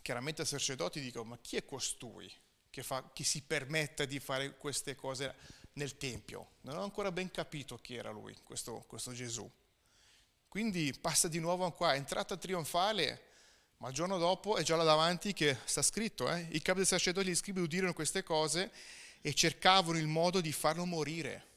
chiaramente 0.02 0.42
i 0.42 0.46
sacerdoti 0.46 1.00
dicono, 1.00 1.30
ma 1.30 1.38
chi 1.38 1.56
è 1.56 1.64
costui 1.64 2.30
che, 2.70 2.84
fa, 2.84 3.10
che 3.14 3.24
si 3.24 3.42
permetta 3.42 4.04
di 4.04 4.20
fare 4.20 4.58
queste 4.58 4.96
cose 4.96 5.34
nel 5.76 5.96
Tempio? 5.96 6.56
Non 6.64 6.76
ho 6.76 6.84
ancora 6.84 7.10
ben 7.10 7.32
capito 7.32 7.78
chi 7.78 7.96
era 7.96 8.12
lui, 8.12 8.38
questo, 8.44 8.84
questo 8.86 9.14
Gesù. 9.14 9.50
Quindi 10.50 10.94
passa 11.00 11.30
di 11.30 11.40
nuovo 11.40 11.72
qua, 11.72 11.96
entrata 11.96 12.36
trionfale, 12.36 13.28
ma 13.78 13.88
il 13.88 13.94
giorno 13.94 14.18
dopo 14.18 14.58
è 14.58 14.62
già 14.62 14.76
là 14.76 14.84
davanti 14.84 15.32
che 15.32 15.58
sta 15.64 15.82
scritto, 15.82 16.30
eh? 16.30 16.46
i 16.52 16.62
capi 16.62 16.80
dei 16.80 16.86
sacerdoti 16.86 17.30
e 17.30 17.32
gli 17.32 17.36
scribi 17.36 17.62
udirono 17.62 17.94
queste 17.94 18.24
cose 18.24 18.74
e 19.22 19.34
cercavano 19.34 19.98
il 19.98 20.08
modo 20.08 20.42
di 20.42 20.52
farlo 20.52 20.84
morire. 20.84 21.52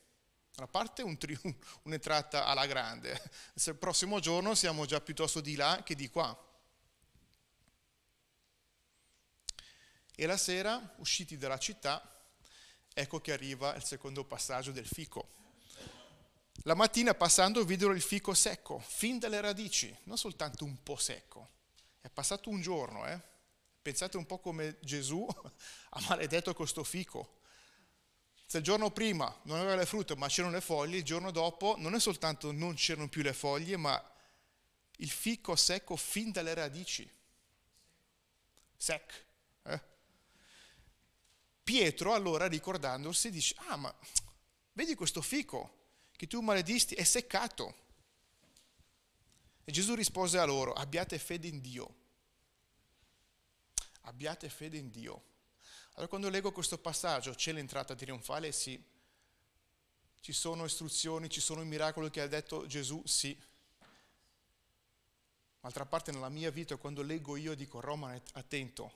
Una 0.59 0.69
parte 0.69 1.03
un 1.03 1.19
tri- 1.19 1.39
un'entrata 1.85 2.47
alla 2.47 2.65
grande, 2.65 3.31
il 3.53 3.77
prossimo 3.77 4.21
giorno 4.21 4.55
siamo 4.55 4.87
già 4.87 5.03
piuttosto 5.03 5.43
di 5.43 5.55
là 5.55 5.83
che 5.85 5.95
di 5.95 6.09
qua. 6.09 6.35
E 10.15 10.25
la 10.25 10.39
sera, 10.39 10.95
usciti 10.97 11.37
dalla 11.37 11.59
città, 11.59 12.03
ecco 12.95 13.21
che 13.21 13.33
arriva 13.33 13.75
il 13.75 13.85
secondo 13.85 14.25
passaggio 14.25 14.73
del 14.73 14.87
fico. 14.87 15.29
La 16.63 16.75
mattina 16.75 17.13
passando 17.13 17.63
videro 17.63 17.93
il 17.93 18.01
fico 18.01 18.33
secco, 18.33 18.79
fin 18.79 19.19
dalle 19.19 19.43
radici, 19.43 19.95
non 20.05 20.17
soltanto 20.17 20.65
un 20.65 20.83
po' 20.83 20.97
secco. 20.97 21.51
È 22.01 22.09
passato 22.09 22.49
un 22.49 22.63
giorno, 22.63 23.07
eh? 23.07 23.21
Pensate 23.83 24.17
un 24.17 24.25
po' 24.25 24.39
come 24.39 24.79
Gesù 24.81 25.27
ha 25.91 26.01
maledetto 26.09 26.55
questo 26.55 26.83
fico. 26.83 27.41
Se 28.49 28.59
il 28.59 28.63
giorno 28.63 28.93
prima 28.93 29.35
non 29.43 29.59
aveva 29.59 29.75
le 29.75 29.87
frutta 29.87 30.15
ma 30.15 30.29
c'erano 30.29 30.55
le 30.55 30.61
foglie, 30.61 30.99
il 30.99 31.05
giorno 31.05 31.33
dopo 31.33 31.75
non 31.79 31.95
è 31.95 32.01
soltanto 32.01 32.53
non 32.53 32.75
c'erano 32.75 33.09
più 33.09 33.23
le 33.23 33.33
foglie, 33.33 33.77
ma 33.77 34.01
il 34.99 35.11
fico 35.11 35.57
secco 35.57 35.97
fin 35.97 36.31
dalle 36.31 36.55
radici. 36.55 37.11
Sec. 38.77 39.25
Eh? 39.65 39.81
Pietro 41.65 42.15
allora 42.15 42.47
ricordandosi 42.47 43.31
dice, 43.31 43.57
ah 43.69 43.77
ma 43.77 43.93
vedi 44.75 44.95
questo 44.95 45.23
fico 45.23 45.75
che 46.13 46.29
tu 46.29 46.41
maledisti 46.41 46.95
è 46.95 47.03
seccato. 47.03 47.85
E 49.65 49.73
Gesù 49.73 49.97
rispose 49.97 50.39
a 50.39 50.45
loro, 50.45 50.73
abbiate 50.73 51.19
fede 51.19 51.49
in 51.49 51.61
Dio. 51.61 51.95
Abbiate 54.03 54.49
fede 54.49 54.77
in 54.77 54.91
Dio. 54.91 55.35
Allora 55.97 56.09
quando 56.09 56.29
leggo 56.29 56.53
questo 56.53 56.79
passaggio, 56.79 57.33
c'è 57.33 57.53
l'entrata 57.53 57.95
trionfale? 57.95 58.53
Sì. 58.53 58.83
Ci 60.21 60.33
sono 60.33 60.65
istruzioni, 60.65 61.31
ci 61.31 61.41
sono 61.41 61.63
i 61.63 61.67
miracoli 61.67 62.11
che 62.11 62.21
ha 62.21 62.27
detto 62.27 62.67
Gesù? 62.67 63.03
Sì. 63.07 63.39
D'altra 65.61 65.87
parte 65.87 66.13
nella 66.13 66.29
mia 66.29 66.51
vita 66.51 66.77
quando 66.77 67.03
leggo 67.03 67.37
io 67.37 67.55
dico 67.55 67.81
Roma 67.81 68.21
attento, 68.33 68.93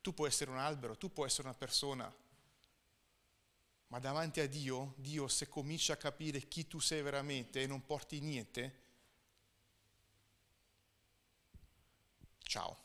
tu 0.00 0.12
puoi 0.12 0.28
essere 0.28 0.50
un 0.50 0.58
albero, 0.58 0.96
tu 0.96 1.12
puoi 1.12 1.26
essere 1.26 1.48
una 1.48 1.56
persona, 1.56 2.12
ma 3.86 3.98
davanti 4.00 4.40
a 4.40 4.48
Dio, 4.48 4.94
Dio 4.96 5.28
se 5.28 5.48
comincia 5.48 5.94
a 5.94 5.96
capire 5.96 6.40
chi 6.48 6.66
tu 6.66 6.78
sei 6.80 7.00
veramente 7.00 7.62
e 7.62 7.66
non 7.66 7.86
porti 7.86 8.20
niente, 8.20 8.82
Ciao. 12.54 12.76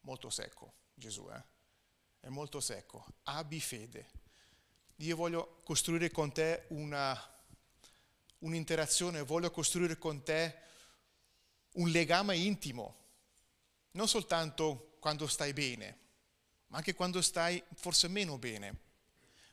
Molto 0.00 0.30
secco 0.30 0.72
Gesù, 0.94 1.30
eh? 1.30 1.53
È 2.24 2.30
molto 2.30 2.58
secco. 2.58 3.04
Abbi 3.24 3.60
fede. 3.60 4.08
Io 4.96 5.14
voglio 5.14 5.60
costruire 5.62 6.10
con 6.10 6.32
te 6.32 6.64
una, 6.68 7.14
un'interazione, 8.38 9.20
voglio 9.20 9.50
costruire 9.50 9.98
con 9.98 10.22
te 10.22 10.58
un 11.72 11.90
legame 11.90 12.34
intimo. 12.38 12.96
Non 13.90 14.08
soltanto 14.08 14.96
quando 15.00 15.26
stai 15.26 15.52
bene, 15.52 15.98
ma 16.68 16.78
anche 16.78 16.94
quando 16.94 17.20
stai 17.20 17.62
forse 17.74 18.08
meno 18.08 18.38
bene. 18.38 18.78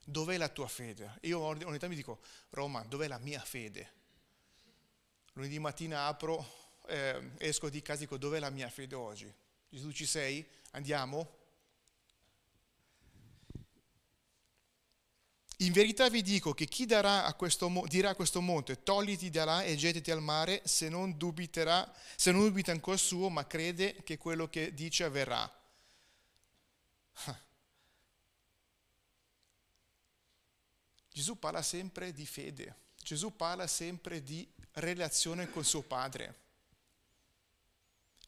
Dov'è 0.06 0.38
la 0.38 0.48
tua 0.48 0.70
fede? 0.70 1.18
Io 1.24 1.42
ogni 1.42 1.60
tanto 1.60 1.90
mi 1.90 1.96
dico, 1.96 2.22
Roma, 2.52 2.84
dov'è 2.84 3.10
la 3.10 3.20
mia 3.20 3.42
fede? 3.42 3.92
Lunedì 5.34 5.60
mattina 5.60 6.06
apro 6.06 6.80
eh, 6.88 7.32
esco 7.38 7.70
di 7.70 7.82
casa 7.82 7.98
e 7.98 8.04
dico 8.04 8.16
dov'è 8.16 8.40
la 8.40 8.50
mia 8.50 8.70
fede 8.70 8.96
oggi? 8.96 9.30
Gesù 9.68 9.92
ci 9.92 10.06
sei? 10.06 10.48
Andiamo? 10.72 11.40
In 15.62 15.72
verità 15.72 16.10
vi 16.10 16.22
dico 16.22 16.54
che 16.54 16.66
chi 16.66 16.86
a 16.94 17.34
questo, 17.36 17.84
dirà 17.88 18.10
a 18.10 18.16
questo 18.16 18.42
monte, 18.42 18.84
togliti 18.84 19.30
da 19.30 19.46
là 19.46 19.64
e 19.64 19.76
gettiti 19.76 20.12
al 20.12 20.22
mare, 20.22 20.62
se 20.66 20.90
non 20.90 21.18
dubiterà, 21.18 21.92
se 22.16 22.32
non 22.32 22.42
dubita 22.46 22.72
ancora 22.72 22.98
suo, 22.98 23.30
ma 23.30 23.46
crede 23.46 24.04
che 24.04 24.18
quello 24.18 24.50
che 24.50 24.74
dice 24.74 25.04
avverrà. 25.04 25.50
Gesù 31.12 31.38
parla 31.38 31.62
sempre 31.62 32.12
di 32.14 32.26
fede, 32.26 32.76
Gesù 33.04 33.36
parla 33.36 33.68
sempre 33.68 34.24
di 34.24 34.48
relazione 34.74 35.50
con 35.50 35.64
suo 35.64 35.82
Padre 35.82 36.42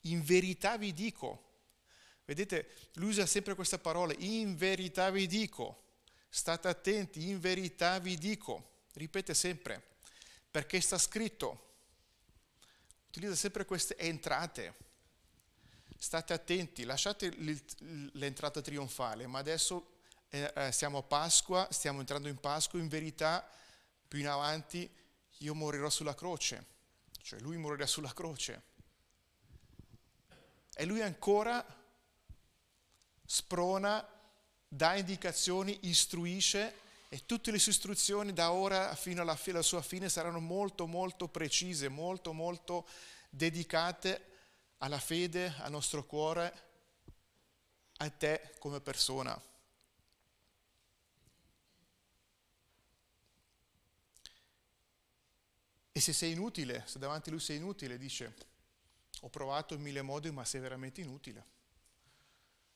in 0.04 0.24
verità 0.24 0.78
vi 0.78 0.94
dico. 0.94 1.52
Vedete, 2.26 2.90
lui 2.94 3.10
usa 3.10 3.26
sempre 3.26 3.56
questa 3.56 3.78
parola, 3.78 4.14
in 4.18 4.56
verità 4.56 5.10
vi 5.10 5.28
dico. 5.28 5.83
State 6.36 6.68
attenti, 6.68 7.30
in 7.30 7.40
verità 7.40 8.00
vi 8.00 8.18
dico. 8.18 8.86
Ripete 8.94 9.36
sempre, 9.36 9.98
perché 10.50 10.82
sta 10.82 10.98
scritto. 10.98 11.76
Utilizza 13.10 13.36
sempre 13.36 13.66
queste 13.66 13.96
entrate. 13.98 14.74
State 15.96 16.34
attenti, 16.34 16.86
lasciate 16.86 17.32
l'entrata 18.14 18.62
trionfale, 18.62 19.28
ma 19.28 19.38
adesso 19.38 19.98
eh, 20.30 20.52
eh, 20.56 20.72
siamo 20.72 20.98
a 20.98 21.04
Pasqua, 21.04 21.68
stiamo 21.70 22.00
entrando 22.00 22.28
in 22.28 22.40
Pasqua, 22.40 22.80
in 22.80 22.88
verità 22.88 23.48
più 24.08 24.18
in 24.18 24.28
avanti 24.28 24.90
io 25.38 25.54
morirò 25.54 25.92
sulla 25.92 26.16
croce, 26.16 26.66
cioè 27.22 27.40
lui 27.42 27.58
morirà 27.58 27.86
sulla 27.86 28.12
croce 28.12 28.64
e 30.74 30.86
lui 30.86 31.02
ancora 31.02 31.64
sprona, 33.24 34.04
dà 34.76 34.96
indicazioni, 34.96 35.78
istruisce 35.84 36.82
e 37.08 37.26
tutte 37.28 37.52
le 37.52 37.60
sue 37.60 37.72
istruzioni 37.72 38.34
da 38.34 38.52
ora 38.52 38.96
fino 38.96 39.22
alla, 39.22 39.40
alla 39.46 39.62
sua 39.62 39.84
fine 39.84 40.10
saranno 40.10 40.40
molto 40.40 40.88
molto 40.88 41.28
precise, 41.28 41.90
molto 41.90 42.34
molto 42.34 42.88
dedicate 43.30 44.32
alla 44.78 45.00
fede, 45.00 45.54
al 45.60 45.70
nostro 45.70 46.04
cuore, 46.06 46.62
a 47.98 48.10
te 48.10 48.56
come 48.58 48.82
persona. 48.82 49.40
E 55.92 56.00
se 56.00 56.14
sei 56.14 56.32
inutile, 56.32 56.84
se 56.88 56.98
davanti 56.98 57.30
a 57.30 57.34
lui 57.34 57.42
sei 57.42 57.58
inutile, 57.58 58.00
dice, 58.00 58.34
ho 59.22 59.30
provato 59.30 59.76
in 59.76 59.82
mille 59.82 60.02
modi 60.02 60.32
ma 60.32 60.44
sei 60.44 60.62
veramente 60.62 61.02
inutile. 61.02 61.53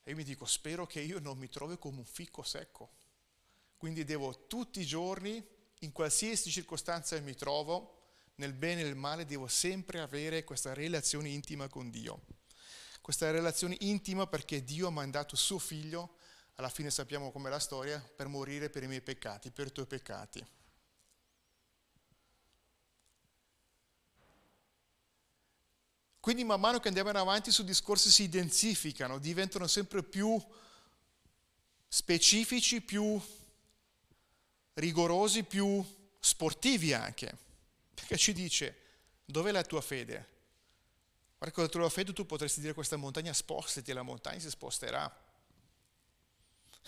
E 0.08 0.16
mi 0.16 0.24
dico, 0.24 0.46
spero 0.46 0.88
che 0.88 1.02
io 1.02 1.20
non 1.20 1.38
mi 1.38 1.50
trovi 1.50 1.78
come 1.78 1.98
un 1.98 2.06
fico 2.06 2.42
secco. 2.42 2.92
Quindi 3.76 4.06
devo 4.06 4.48
tutti 4.48 4.80
i 4.80 4.86
giorni, 4.86 5.46
in 5.80 5.92
qualsiasi 5.92 6.50
circostanza 6.50 7.20
mi 7.20 7.36
trovo, 7.36 8.12
nel 8.36 8.54
bene 8.54 8.80
e 8.80 8.84
nel 8.86 8.96
male, 8.96 9.26
devo 9.26 9.48
sempre 9.48 10.00
avere 10.00 10.46
questa 10.46 10.74
relazione 10.74 11.28
intima 11.28 11.68
con 11.68 11.90
Dio. 11.90 12.22
Questa 13.02 13.30
relazione 13.32 13.76
intima 13.82 14.28
perché 14.28 14.64
Dio 14.64 14.88
ha 14.88 14.92
mandato 14.92 15.36
suo 15.36 15.60
figlio, 15.60 16.16
alla 16.56 16.70
fine 16.70 16.90
sappiamo 16.90 17.30
com'è 17.30 17.50
la 17.50 17.60
storia, 17.60 18.00
per 18.00 18.28
morire 18.28 18.70
per 18.70 18.84
i 18.84 18.88
miei 18.88 19.02
peccati, 19.02 19.52
per 19.52 19.68
i 19.68 19.72
tuoi 19.74 19.88
peccati. 19.88 20.42
Quindi 26.28 26.44
man 26.44 26.60
mano 26.60 26.82
che 26.82 26.90
andiamo 26.90 27.10
avanti 27.12 27.52
su 27.52 27.64
discorsi 27.64 28.12
si 28.12 28.24
identificano, 28.24 29.18
diventano 29.18 29.66
sempre 29.66 30.04
più 30.04 30.38
specifici, 31.88 32.82
più 32.82 33.18
rigorosi, 34.74 35.46
più 35.46 35.82
sportivi 36.20 36.92
anche, 36.92 37.34
perché 37.94 38.18
ci 38.18 38.34
dice 38.34 38.78
dov'è 39.24 39.52
la 39.52 39.64
tua 39.64 39.80
fede? 39.80 40.28
Guarda, 41.38 41.56
con 41.56 41.64
la 41.64 41.70
tua 41.70 41.90
fede 41.90 42.12
tu 42.12 42.26
potresti 42.26 42.60
dire 42.60 42.74
questa 42.74 42.98
montagna 42.98 43.32
spostati 43.32 43.94
la 43.94 44.02
montagna 44.02 44.40
si 44.40 44.50
sposterà. 44.50 45.10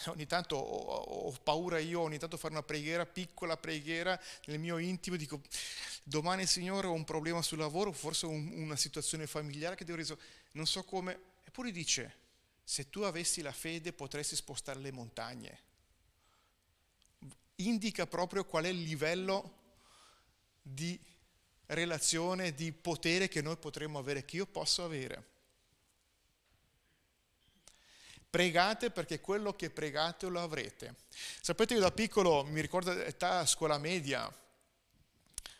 Ogni 0.05 0.25
tanto 0.25 0.55
ho, 0.55 0.95
ho, 1.27 1.31
paura 1.43 1.77
io, 1.79 1.99
ogni 2.01 2.17
tanto 2.17 2.37
fare 2.37 2.53
una 2.53 2.63
preghiera, 2.63 3.05
piccola 3.05 3.57
preghiera 3.57 4.19
nel 4.45 4.59
mio 4.59 4.77
intimo, 4.77 5.17
dico 5.17 5.41
domani 6.03 6.45
Signore 6.45 6.87
ho 6.87 6.93
un 6.93 7.03
problema 7.03 7.41
sul 7.41 7.57
lavoro, 7.57 7.91
forse 7.91 8.25
un, 8.25 8.51
una 8.55 8.77
situazione 8.77 9.27
familiare 9.27 9.75
che 9.75 9.83
devo 9.83 9.97
risolvere, 9.97 10.27
non 10.53 10.65
so 10.65 10.83
come, 10.83 11.19
eppure 11.43 11.71
dice, 11.71 12.15
se 12.63 12.89
tu 12.89 13.01
avessi 13.01 13.41
la 13.41 13.51
fede 13.51 13.93
potresti 13.93 14.35
spostare 14.35 14.79
le 14.79 14.91
montagne. 14.91 15.59
Indica 17.55 18.07
proprio 18.07 18.45
qual 18.45 18.63
è 18.65 18.69
il 18.69 18.81
livello 18.81 19.57
di 20.61 20.97
relazione, 21.65 22.53
di 22.53 22.71
potere 22.71 23.27
che 23.27 23.41
noi 23.41 23.57
potremmo 23.57 23.99
avere, 23.99 24.23
che 24.23 24.37
io 24.37 24.45
posso 24.45 24.83
avere. 24.83 25.37
Pregate 28.29 28.91
perché 28.91 29.19
quello 29.19 29.55
che 29.55 29.71
pregate 29.71 30.27
lo 30.27 30.39
avrete. 30.39 30.95
Sapete, 31.41 31.73
io 31.73 31.79
da 31.79 31.91
piccolo, 31.91 32.43
mi 32.43 32.61
ricordo 32.61 32.91
età 32.91 33.43
scuola 33.47 33.79
media, 33.79 34.31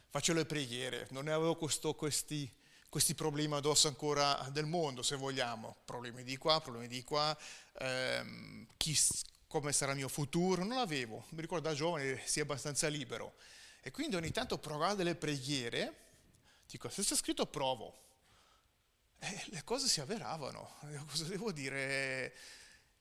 facevo 0.10 0.38
le 0.38 0.46
preghiere, 0.46 1.08
non 1.10 1.28
avevo 1.28 1.56
questo, 1.56 1.96
questi, 1.96 2.52
questi, 2.88 3.16
problemi 3.16 3.56
addosso 3.56 3.88
ancora 3.88 4.48
del 4.52 4.66
mondo, 4.66 5.02
se 5.02 5.16
vogliamo. 5.16 5.78
Problemi 5.84 6.24
di 6.24 6.38
qua, 6.38 6.62
problemi 6.62 6.88
di 6.88 7.04
qua, 7.04 7.36
ehm, 7.80 8.68
chi, 8.78 8.96
come 9.48 9.72
sarà 9.74 9.94
il 9.94 9.98
mio 9.98 10.08
futuro, 10.08 10.64
non 10.64 10.78
l'avevo. 10.78 11.26
Mi 11.30 11.42
ricordo 11.42 11.68
da 11.68 11.74
giovane 11.74 12.22
sia 12.26 12.44
abbastanza 12.44 12.88
libero. 12.88 13.34
E 13.82 13.90
quindi 13.90 14.16
ogni 14.16 14.32
tanto 14.32 14.60
provavo 14.60 14.94
delle 14.94 15.16
preghiere, 15.16 15.96
dico, 16.68 16.88
se 16.90 17.02
c'è 17.02 17.16
scritto 17.16 17.48
provo. 17.48 18.04
E 19.18 19.44
le 19.48 19.64
cose 19.64 19.88
si 19.88 20.00
avveravano, 20.02 20.76
cosa 21.10 21.24
devo 21.24 21.52
dire? 21.52 22.34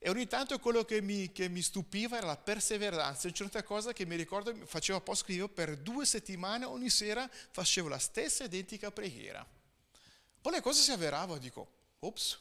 E 0.01 0.09
ogni 0.09 0.27
tanto 0.27 0.57
quello 0.59 0.85
che 0.85 1.01
mi, 1.01 1.29
che 1.33 1.49
mi 1.49 1.61
stupiva 1.61 2.15
era 2.15 2.25
la 2.25 2.37
perseveranza, 2.37 3.27
una 3.27 3.35
certa 3.35 3.63
cosa 3.63 3.91
che 3.91 4.05
mi 4.05 4.15
ricordo 4.15 4.55
facevo 4.65 5.01
post 5.01 5.23
scrivo 5.23 5.49
per 5.49 5.75
due 5.75 6.05
settimane, 6.05 6.63
ogni 6.63 6.89
sera 6.89 7.29
facevo 7.29 7.89
la 7.89 7.99
stessa 7.99 8.45
identica 8.45 8.91
preghiera. 8.91 9.45
Poi 10.41 10.53
le 10.53 10.61
cose 10.61 10.81
si 10.81 10.91
avveravano, 10.91 11.37
dico, 11.37 11.67
ops, 11.99 12.39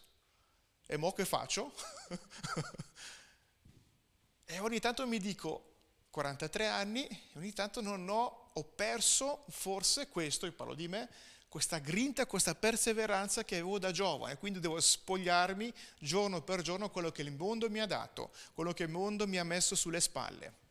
e 0.87 0.97
mo 0.97 1.13
che 1.13 1.25
faccio? 1.25 1.75
e 4.47 4.59
ogni 4.61 4.79
tanto 4.79 5.05
mi 5.09 5.19
dico, 5.19 5.65
43 6.11 6.69
anni, 6.69 7.09
ogni 7.35 7.53
tanto 7.53 7.81
non 7.81 8.09
ho, 8.09 8.51
ho 8.53 8.65
perso 8.65 9.45
forse 9.49 10.09
questo, 10.09 10.47
io 10.47 10.53
parlo 10.53 10.75
di 10.75 10.87
me, 10.87 11.09
questa 11.49 11.79
grinta, 11.79 12.27
questa 12.27 12.55
perseveranza 12.55 13.45
che 13.45 13.57
avevo 13.57 13.79
da 13.79 13.91
giovane, 13.91 14.37
quindi 14.37 14.61
devo 14.61 14.79
spogliarmi 14.79 15.73
giorno 15.99 16.43
per 16.43 16.61
giorno 16.61 16.91
quello 16.91 17.11
che 17.11 17.23
il 17.23 17.33
mondo 17.33 17.71
mi 17.71 17.81
ha 17.81 17.87
dato, 17.87 18.33
quello 18.53 18.73
che 18.73 18.83
il 18.83 18.91
mondo 18.91 19.27
mi 19.27 19.39
ha 19.39 19.45
messo 19.45 19.75
sulle 19.75 20.01
spalle. 20.01 20.67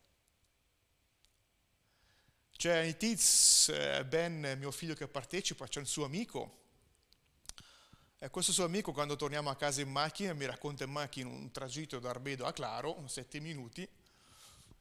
C'è 2.56 2.96
Tiz, 2.96 3.68
eh, 3.68 4.04
Ben, 4.04 4.56
mio 4.58 4.70
figlio 4.70 4.94
che 4.94 5.06
partecipa, 5.06 5.66
c'è 5.66 5.80
un 5.80 5.86
suo 5.86 6.04
amico, 6.04 6.56
e 8.18 8.30
questo 8.30 8.52
suo 8.52 8.64
amico 8.64 8.92
quando 8.92 9.14
torniamo 9.14 9.48
a 9.48 9.54
casa 9.56 9.80
in 9.80 9.90
macchina 9.90 10.32
mi 10.32 10.44
racconta 10.44 10.82
in 10.82 10.90
macchina 10.90 11.28
un 11.28 11.52
tragitto 11.52 12.00
da 12.00 12.10
Arbedo 12.10 12.46
a 12.46 12.52
Claro, 12.52 13.00
sette 13.06 13.38
minuti, 13.38 13.82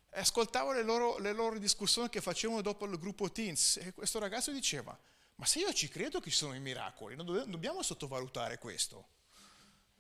e 0.10 0.20
ascoltavo 0.20 0.74
le 0.74 0.82
loro, 0.82 1.20
le 1.20 1.34
loro 1.34 1.60
discussioni 1.60 2.10
che 2.10 2.22
facevano 2.22 2.62
dopo 2.62 2.86
il 2.86 2.98
gruppo 2.98 3.32
Teens. 3.32 3.78
E 3.78 3.94
questo 3.94 4.18
ragazzo 4.18 4.52
diceva, 4.52 4.98
ma 5.38 5.46
se 5.46 5.60
io 5.60 5.72
ci 5.74 5.88
credo 5.88 6.20
che 6.20 6.30
ci 6.30 6.36
sono 6.36 6.54
i 6.54 6.60
miracoli, 6.60 7.16
non 7.16 7.26
dobbiamo 7.26 7.82
sottovalutare 7.82 8.58
questo. 8.58 9.08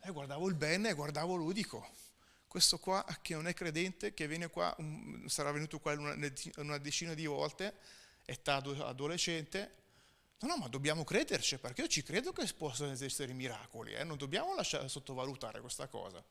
E 0.02 0.12
guardavo 0.12 0.48
il 0.48 0.56
bene 0.56 0.94
guardavo 0.94 1.36
lui, 1.36 1.54
dico, 1.54 1.88
questo 2.48 2.80
qua 2.80 3.06
che 3.22 3.34
non 3.34 3.48
è 3.48 3.54
credente, 3.54 4.14
che 4.14 4.28
viene 4.28 4.50
qua, 4.50 4.76
sarà 5.28 5.52
venuto 5.52 5.80
qua 5.80 5.94
una, 5.94 6.16
una 6.58 6.78
decina 6.78 7.14
di 7.14 7.26
volte, 7.26 7.76
età 8.26 8.56
adolescente, 8.56 9.76
no, 10.40 10.48
no, 10.48 10.58
ma 10.58 10.68
dobbiamo 10.68 11.04
crederci, 11.04 11.60
perché 11.60 11.82
io 11.82 11.88
ci 11.88 12.04
credo 12.04 12.32
che 12.32 12.48
possano 12.56 12.92
esistere 12.92 13.32
i 13.32 13.36
miracoli, 13.36 13.94
eh? 13.94 14.04
non 14.04 14.18
dobbiamo 14.18 14.56
lasciare 14.56 14.88
sottovalutare 14.90 15.62
questa 15.62 15.88
cosa 15.88 16.24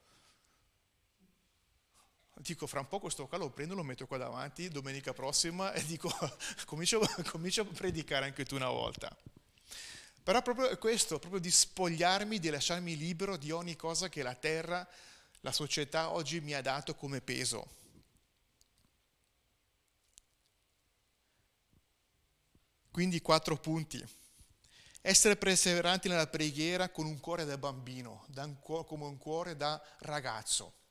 dico 2.38 2.66
fra 2.66 2.81
un 2.81 2.88
po' 2.88 2.99
questo 2.99 3.27
qua 3.27 3.38
lo 3.38 3.51
prendo, 3.51 3.75
lo 3.75 3.83
metto 3.83 4.07
qua 4.07 4.18
davanti 4.18 4.68
domenica 4.68 5.12
prossima 5.12 5.72
e 5.72 5.85
dico 5.85 6.11
comincio, 6.66 7.01
comincio 7.31 7.62
a 7.62 7.64
predicare 7.64 8.27
anche 8.27 8.44
tu 8.44 8.57
una 8.57 8.68
volta. 8.68 9.14
Però 10.22 10.42
proprio 10.42 10.77
questo, 10.79 11.18
proprio 11.18 11.40
di 11.40 11.51
spogliarmi, 11.51 12.38
di 12.38 12.51
lasciarmi 12.51 12.96
libero 12.96 13.37
di 13.37 13.53
ogni 13.53 13.77
cosa 13.77 14.09
che 14.09 14.22
la 14.22 14.35
terra, 14.35 14.87
la 15.40 15.53
società 15.53 16.11
oggi 16.11 16.40
mi 16.40 16.53
ha 16.53 16.61
dato 16.61 16.94
come 16.94 17.20
peso. 17.20 17.75
Quindi 22.90 23.20
quattro 23.20 23.57
punti. 23.57 24.05
Essere 25.01 25.37
perseveranti 25.37 26.09
nella 26.09 26.27
preghiera 26.27 26.88
con 26.88 27.07
un 27.07 27.20
cuore 27.20 27.44
da 27.44 27.57
bambino, 27.57 28.27
come 28.64 29.05
un 29.05 29.18
cuore 29.18 29.57
da 29.57 29.81
ragazzo. 30.01 30.86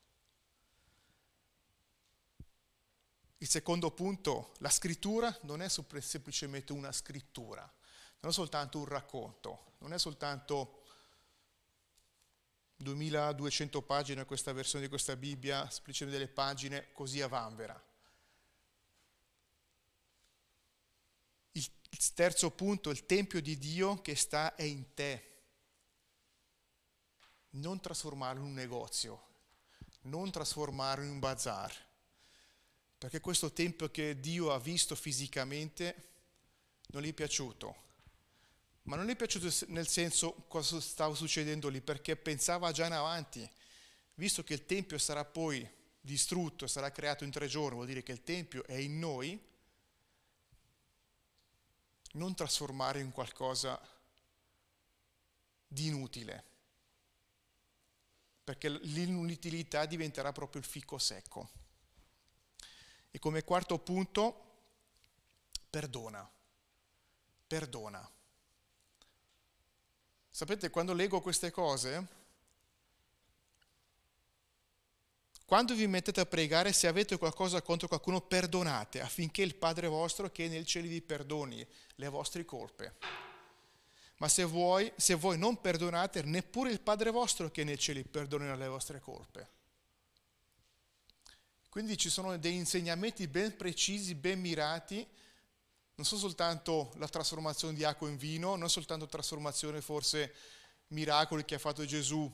Il 3.40 3.50
secondo 3.50 3.92
punto, 3.92 4.54
la 4.60 4.70
scrittura 4.70 5.36
non 5.42 5.62
è 5.62 5.68
semplicemente 5.70 6.72
una 6.72 6.92
scrittura, 6.92 7.62
non 8.22 8.32
è 8.32 8.34
soltanto 8.34 8.80
un 8.80 8.86
racconto, 8.86 9.74
non 9.80 9.92
è 9.92 10.00
soltanto 10.00 10.84
2200 12.78 13.82
pagine 13.82 14.26
questa 14.26 14.54
versione 14.54 14.86
di 14.86 14.90
questa 14.90 15.16
Bibbia, 15.18 15.70
semplicemente 15.70 16.18
delle 16.18 16.32
pagine 16.32 16.92
così 16.94 17.22
a 17.22 17.28
vanvera. 17.28 17.82
Il 21.52 22.14
terzo 22.14 22.52
punto, 22.52 22.90
il 22.90 23.06
Tempio 23.06 23.42
di 23.42 23.58
Dio 23.58 24.02
che 24.02 24.16
sta 24.16 24.56
è 24.56 24.64
in 24.64 24.94
te. 24.94 25.32
Non 27.52 27.80
trasformarlo 27.80 28.42
in 28.42 28.48
un 28.48 28.54
negozio, 28.54 29.28
non 30.02 30.30
trasformarlo 30.30 31.06
in 31.06 31.12
un 31.12 31.20
bazar 31.20 31.85
perché 33.06 33.20
questo 33.20 33.54
tempio 33.54 33.92
che 33.92 34.20
Dio 34.20 34.52
ha 34.52 34.58
visto 34.58 34.96
fisicamente 34.96 36.08
non 36.88 37.04
gli 37.04 37.10
è 37.10 37.14
piaciuto. 37.14 37.76
Ma 38.84 38.96
non 38.96 39.06
gli 39.06 39.12
è 39.12 39.16
piaciuto 39.16 39.48
nel 39.68 39.88
senso 39.88 40.34
cosa 40.48 40.82
stava 40.82 41.14
succedendo 41.14 41.70
lì, 41.70 41.82
perché 41.82 42.16
pensava 42.16 42.72
già 42.72 42.88
in 42.88 42.94
avanti, 42.94 43.48
visto 44.16 44.44
che 44.44 44.56
il 44.56 44.66
tempio 44.66 44.98
sarà 44.98 45.24
poi 45.24 45.70
distrutto, 46.02 46.66
sarà 46.66 46.92
creato 46.92 47.24
in 47.24 47.30
tre 47.30 47.46
giorni, 47.46 47.76
vuol 47.76 47.86
dire 47.86 48.02
che 48.02 48.12
il 48.12 48.24
tempio 48.24 48.66
è 48.66 48.74
in 48.74 48.98
noi, 48.98 49.40
non 52.14 52.34
trasformare 52.34 53.02
in 53.02 53.12
qualcosa 53.12 53.80
di 55.68 55.86
inutile, 55.86 56.44
perché 58.44 58.68
l'inutilità 58.68 59.86
diventerà 59.86 60.32
proprio 60.32 60.60
il 60.60 60.68
fico 60.68 60.98
secco. 60.98 61.65
E 63.16 63.20
come 63.20 63.46
quarto 63.46 63.80
punto, 63.80 64.44
perdona. 65.70 66.30
Perdona. 67.48 68.12
Sapete, 70.30 70.70
quando 70.70 70.92
leggo 70.92 71.22
queste 71.22 71.50
cose, 71.50 72.08
quando 75.46 75.74
vi 75.76 75.88
mettete 75.88 76.20
a 76.20 76.26
pregare, 76.26 76.74
se 76.74 76.88
avete 76.88 77.18
qualcosa 77.18 77.62
contro 77.62 77.88
qualcuno, 77.88 78.20
perdonate 78.20 79.00
affinché 79.00 79.44
il 79.44 79.56
Padre 79.56 79.88
vostro 79.88 80.30
che 80.30 80.48
è 80.48 80.50
nel 80.50 80.66
cielo 80.66 80.90
vi 80.90 81.02
perdoni 81.02 81.66
le 81.96 82.08
vostre 82.10 82.44
colpe. 82.44 82.98
Ma 84.18 84.28
se 84.28 84.44
voi, 84.44 84.92
se 84.98 85.14
voi 85.14 85.38
non 85.38 85.62
perdonate, 85.62 86.22
neppure 86.24 86.70
il 86.70 86.82
Padre 86.82 87.12
vostro 87.12 87.50
che 87.50 87.62
è 87.62 87.64
nel 87.64 87.80
cielo 87.80 88.04
perdonerà 88.04 88.56
le 88.56 88.68
vostre 88.68 89.00
colpe. 89.00 89.55
Quindi 91.76 91.98
ci 91.98 92.10
sono 92.10 92.38
dei 92.38 92.56
insegnamenti 92.56 93.28
ben 93.28 93.58
precisi, 93.58 94.16
ben 94.16 94.40
mirati, 94.40 95.06
non 95.96 96.06
sono 96.06 96.22
soltanto 96.22 96.94
la 96.96 97.10
trasformazione 97.10 97.74
di 97.74 97.84
acqua 97.84 98.08
in 98.08 98.16
vino, 98.16 98.56
non 98.56 98.70
soltanto 98.70 99.08
trasformazione 99.08 99.82
forse 99.82 100.34
miracoli 100.92 101.44
che 101.44 101.56
ha 101.56 101.60
fatto 101.60 101.84
Gesù, 101.84 102.32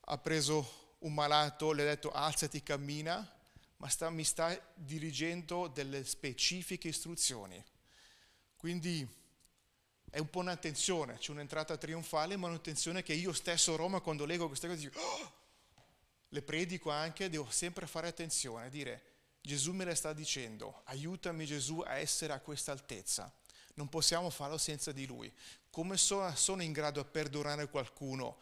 ha 0.00 0.18
preso 0.18 0.96
un 0.98 1.14
malato, 1.14 1.70
le 1.70 1.82
ha 1.82 1.86
detto 1.94 2.10
alzati, 2.10 2.60
cammina, 2.64 3.38
ma 3.76 3.88
sta, 3.88 4.10
mi 4.10 4.24
sta 4.24 4.60
dirigendo 4.74 5.68
delle 5.68 6.04
specifiche 6.04 6.88
istruzioni. 6.88 7.64
Quindi 8.56 9.08
è 10.10 10.18
un 10.18 10.28
po' 10.28 10.40
un'attenzione, 10.40 11.18
c'è 11.18 11.30
un'entrata 11.30 11.76
trionfale, 11.76 12.36
ma 12.36 12.48
un'attenzione 12.48 13.04
che 13.04 13.12
io 13.12 13.32
stesso 13.32 13.74
a 13.74 13.76
Roma 13.76 14.00
quando 14.00 14.24
leggo 14.24 14.48
queste 14.48 14.66
cose 14.66 14.80
dico, 14.80 14.98
oh! 14.98 15.44
Le 16.28 16.42
predico 16.42 16.90
anche, 16.90 17.28
devo 17.28 17.48
sempre 17.50 17.86
fare 17.86 18.08
attenzione, 18.08 18.68
dire 18.68 19.14
Gesù 19.40 19.72
me 19.72 19.84
le 19.84 19.94
sta 19.94 20.12
dicendo, 20.12 20.82
aiutami 20.86 21.46
Gesù 21.46 21.78
a 21.78 21.98
essere 21.98 22.32
a 22.32 22.40
questa 22.40 22.72
altezza. 22.72 23.32
Non 23.74 23.88
possiamo 23.88 24.28
farlo 24.30 24.58
senza 24.58 24.90
di 24.90 25.06
Lui. 25.06 25.32
Come 25.70 25.96
so, 25.96 26.28
sono 26.34 26.62
in 26.62 26.72
grado 26.72 26.98
a 26.98 27.04
perdonare 27.04 27.68
qualcuno 27.68 28.38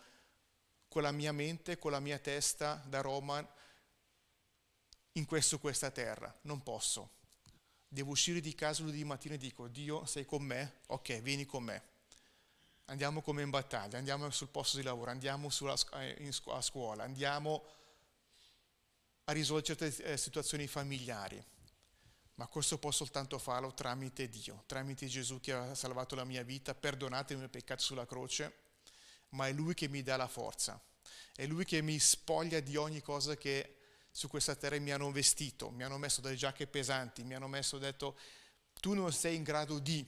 con 0.89 1.03
la 1.03 1.13
mia 1.13 1.33
mente, 1.33 1.77
con 1.77 1.91
la 1.91 2.01
mia 2.01 2.19
testa 2.19 2.83
da 2.87 3.03
Roma 3.03 3.47
in 5.13 5.27
questo, 5.27 5.59
questa 5.59 5.91
terra? 5.91 6.35
Non 6.43 6.63
posso. 6.63 7.11
Devo 7.87 8.13
uscire 8.13 8.41
di 8.41 8.55
casa 8.55 8.83
lunedì 8.83 9.05
mattina 9.05 9.35
e 9.35 9.39
dico, 9.39 9.69
Dio 9.69 10.07
sei 10.07 10.25
con 10.25 10.43
me? 10.43 10.81
Ok, 10.87 11.21
vieni 11.21 11.45
con 11.45 11.65
me. 11.65 11.83
Andiamo 12.87 13.23
come 13.23 13.43
in 13.43 13.51
battaglia, 13.51 13.97
andiamo 13.97 14.29
sul 14.31 14.49
posto 14.49 14.77
di 14.77 14.83
lavoro, 14.83 15.11
andiamo 15.11 15.49
sulla, 15.49 15.75
eh, 15.95 16.17
in, 16.19 16.31
a 16.49 16.61
scuola, 16.61 17.05
andiamo 17.05 17.65
a 19.25 19.33
risolvere 19.33 19.75
certe 19.75 20.05
eh, 20.05 20.17
situazioni 20.19 20.67
familiari. 20.67 21.43
Ma 22.35 22.47
questo 22.47 22.79
posso 22.79 23.05
soltanto 23.05 23.39
farlo 23.39 23.73
tramite 23.73 24.29
Dio, 24.29 24.65
tramite 24.67 25.07
Gesù 25.07 25.41
che 25.41 25.53
ha 25.53 25.75
salvato 25.75 26.15
la 26.15 26.25
mia 26.25 26.43
vita, 26.43 26.75
perdonate 26.75 27.35
i 27.35 27.37
miei 27.37 27.49
peccati 27.49 27.83
sulla 27.83 28.07
croce, 28.07 28.53
ma 29.31 29.47
è 29.47 29.53
Lui 29.53 29.75
che 29.75 29.89
mi 29.89 30.03
dà 30.03 30.17
la 30.17 30.27
forza, 30.27 30.81
è 31.35 31.47
Lui 31.47 31.65
che 31.65 31.81
mi 31.81 31.99
spoglia 31.99 32.61
di 32.61 32.77
ogni 32.77 33.01
cosa 33.01 33.37
che 33.37 33.77
su 34.11 34.29
questa 34.29 34.55
terra 34.57 34.79
mi 34.79 34.91
hanno 34.91 35.11
vestito, 35.11 35.71
mi 35.71 35.85
hanno 35.85 35.97
messo 35.97 36.21
delle 36.21 36.37
giacche 36.37 36.67
pesanti, 36.67 37.25
mi 37.25 37.35
hanno 37.35 37.49
messo 37.49 37.79
detto 37.79 38.19
tu 38.81 38.95
non 38.95 39.13
sei 39.13 39.37
in 39.37 39.43
grado 39.43 39.79
di. 39.79 40.07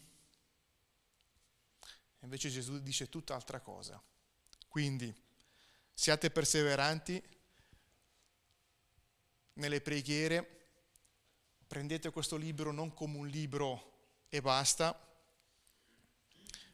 Invece 2.26 2.50
Gesù 2.50 2.80
dice 2.80 3.08
tutt'altra 3.08 3.60
cosa. 3.60 4.02
Quindi 4.66 5.14
siate 5.94 6.28
perseveranti 6.28 7.22
nelle 9.54 9.80
preghiere, 9.80 10.66
prendete 11.68 12.10
questo 12.10 12.36
libro 12.36 12.72
non 12.72 12.92
come 12.92 13.16
un 13.16 13.28
libro 13.28 14.24
e 14.28 14.40
basta, 14.40 15.00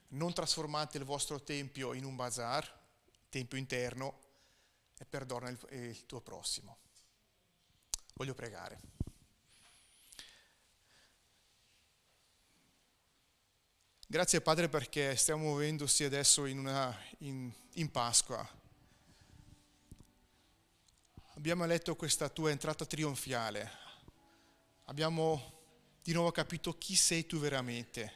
non 0.08 0.32
trasformate 0.32 0.96
il 0.96 1.04
vostro 1.04 1.42
tempio 1.42 1.92
in 1.92 2.06
un 2.06 2.16
bazar, 2.16 2.80
tempio 3.28 3.58
interno, 3.58 4.20
e 4.98 5.04
perdona 5.04 5.50
il, 5.50 5.58
il 5.72 6.06
tuo 6.06 6.22
prossimo. 6.22 6.78
Voglio 8.14 8.34
pregare. 8.34 8.80
Grazie 14.12 14.42
Padre 14.42 14.68
perché 14.68 15.16
stiamo 15.16 15.44
muovendosi 15.44 16.04
adesso 16.04 16.44
in, 16.44 16.58
una, 16.58 16.94
in, 17.20 17.50
in 17.76 17.90
Pasqua. 17.90 18.46
Abbiamo 21.34 21.64
letto 21.64 21.96
questa 21.96 22.28
tua 22.28 22.50
entrata 22.50 22.84
trionfiale. 22.84 23.70
Abbiamo 24.84 25.60
di 26.02 26.12
nuovo 26.12 26.30
capito 26.30 26.76
chi 26.76 26.94
sei 26.94 27.24
tu 27.24 27.38
veramente. 27.38 28.12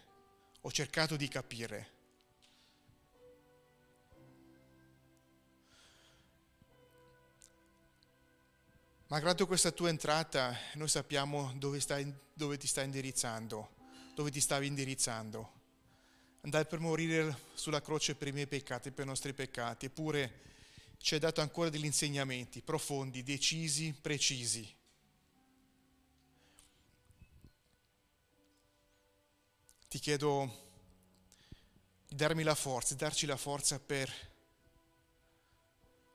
Ho 0.60 0.70
cercato 0.70 1.16
di 1.16 1.28
capire. 1.28 1.90
Malgrado 9.06 9.46
questa 9.46 9.70
tua 9.70 9.88
entrata, 9.88 10.54
noi 10.74 10.88
sappiamo 10.88 11.54
dove, 11.56 11.80
stai, 11.80 12.14
dove 12.34 12.58
ti 12.58 12.66
stai 12.66 12.84
indirizzando, 12.84 13.70
dove 14.14 14.30
ti 14.30 14.42
stavi 14.42 14.66
indirizzando. 14.66 15.55
Andai 16.46 16.64
per 16.64 16.78
morire 16.78 17.36
sulla 17.54 17.82
croce 17.82 18.14
per 18.14 18.28
i 18.28 18.32
miei 18.32 18.46
peccati, 18.46 18.92
per 18.92 19.04
i 19.04 19.08
nostri 19.08 19.32
peccati, 19.32 19.86
eppure 19.86 20.42
ci 20.98 21.14
hai 21.14 21.20
dato 21.20 21.40
ancora 21.40 21.70
degli 21.70 21.84
insegnamenti 21.84 22.62
profondi, 22.62 23.24
decisi, 23.24 23.92
precisi. 23.92 24.72
Ti 29.88 29.98
chiedo 29.98 30.68
di 32.06 32.14
darmi 32.14 32.44
la 32.44 32.54
forza, 32.54 32.94
di 32.94 33.00
darci 33.00 33.26
la 33.26 33.36
forza 33.36 33.80
per, 33.80 34.08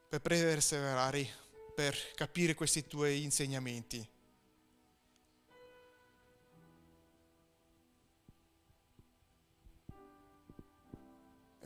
per 0.08 0.22
perseverare 0.22 1.28
per 1.76 2.14
capire 2.14 2.54
questi 2.54 2.88
tuoi 2.88 3.24
insegnamenti. 3.24 4.08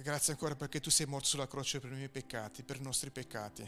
Grazie 0.05 0.33
ancora 0.33 0.55
perché 0.55 0.79
tu 0.79 0.91
sei 0.91 1.07
morto 1.07 1.25
sulla 1.25 1.47
croce 1.47 1.79
per 1.79 1.91
i 1.91 1.95
miei 1.95 2.09
peccati, 2.09 2.61
per 2.61 2.75
i 2.75 2.81
nostri 2.83 3.09
peccati. 3.09 3.67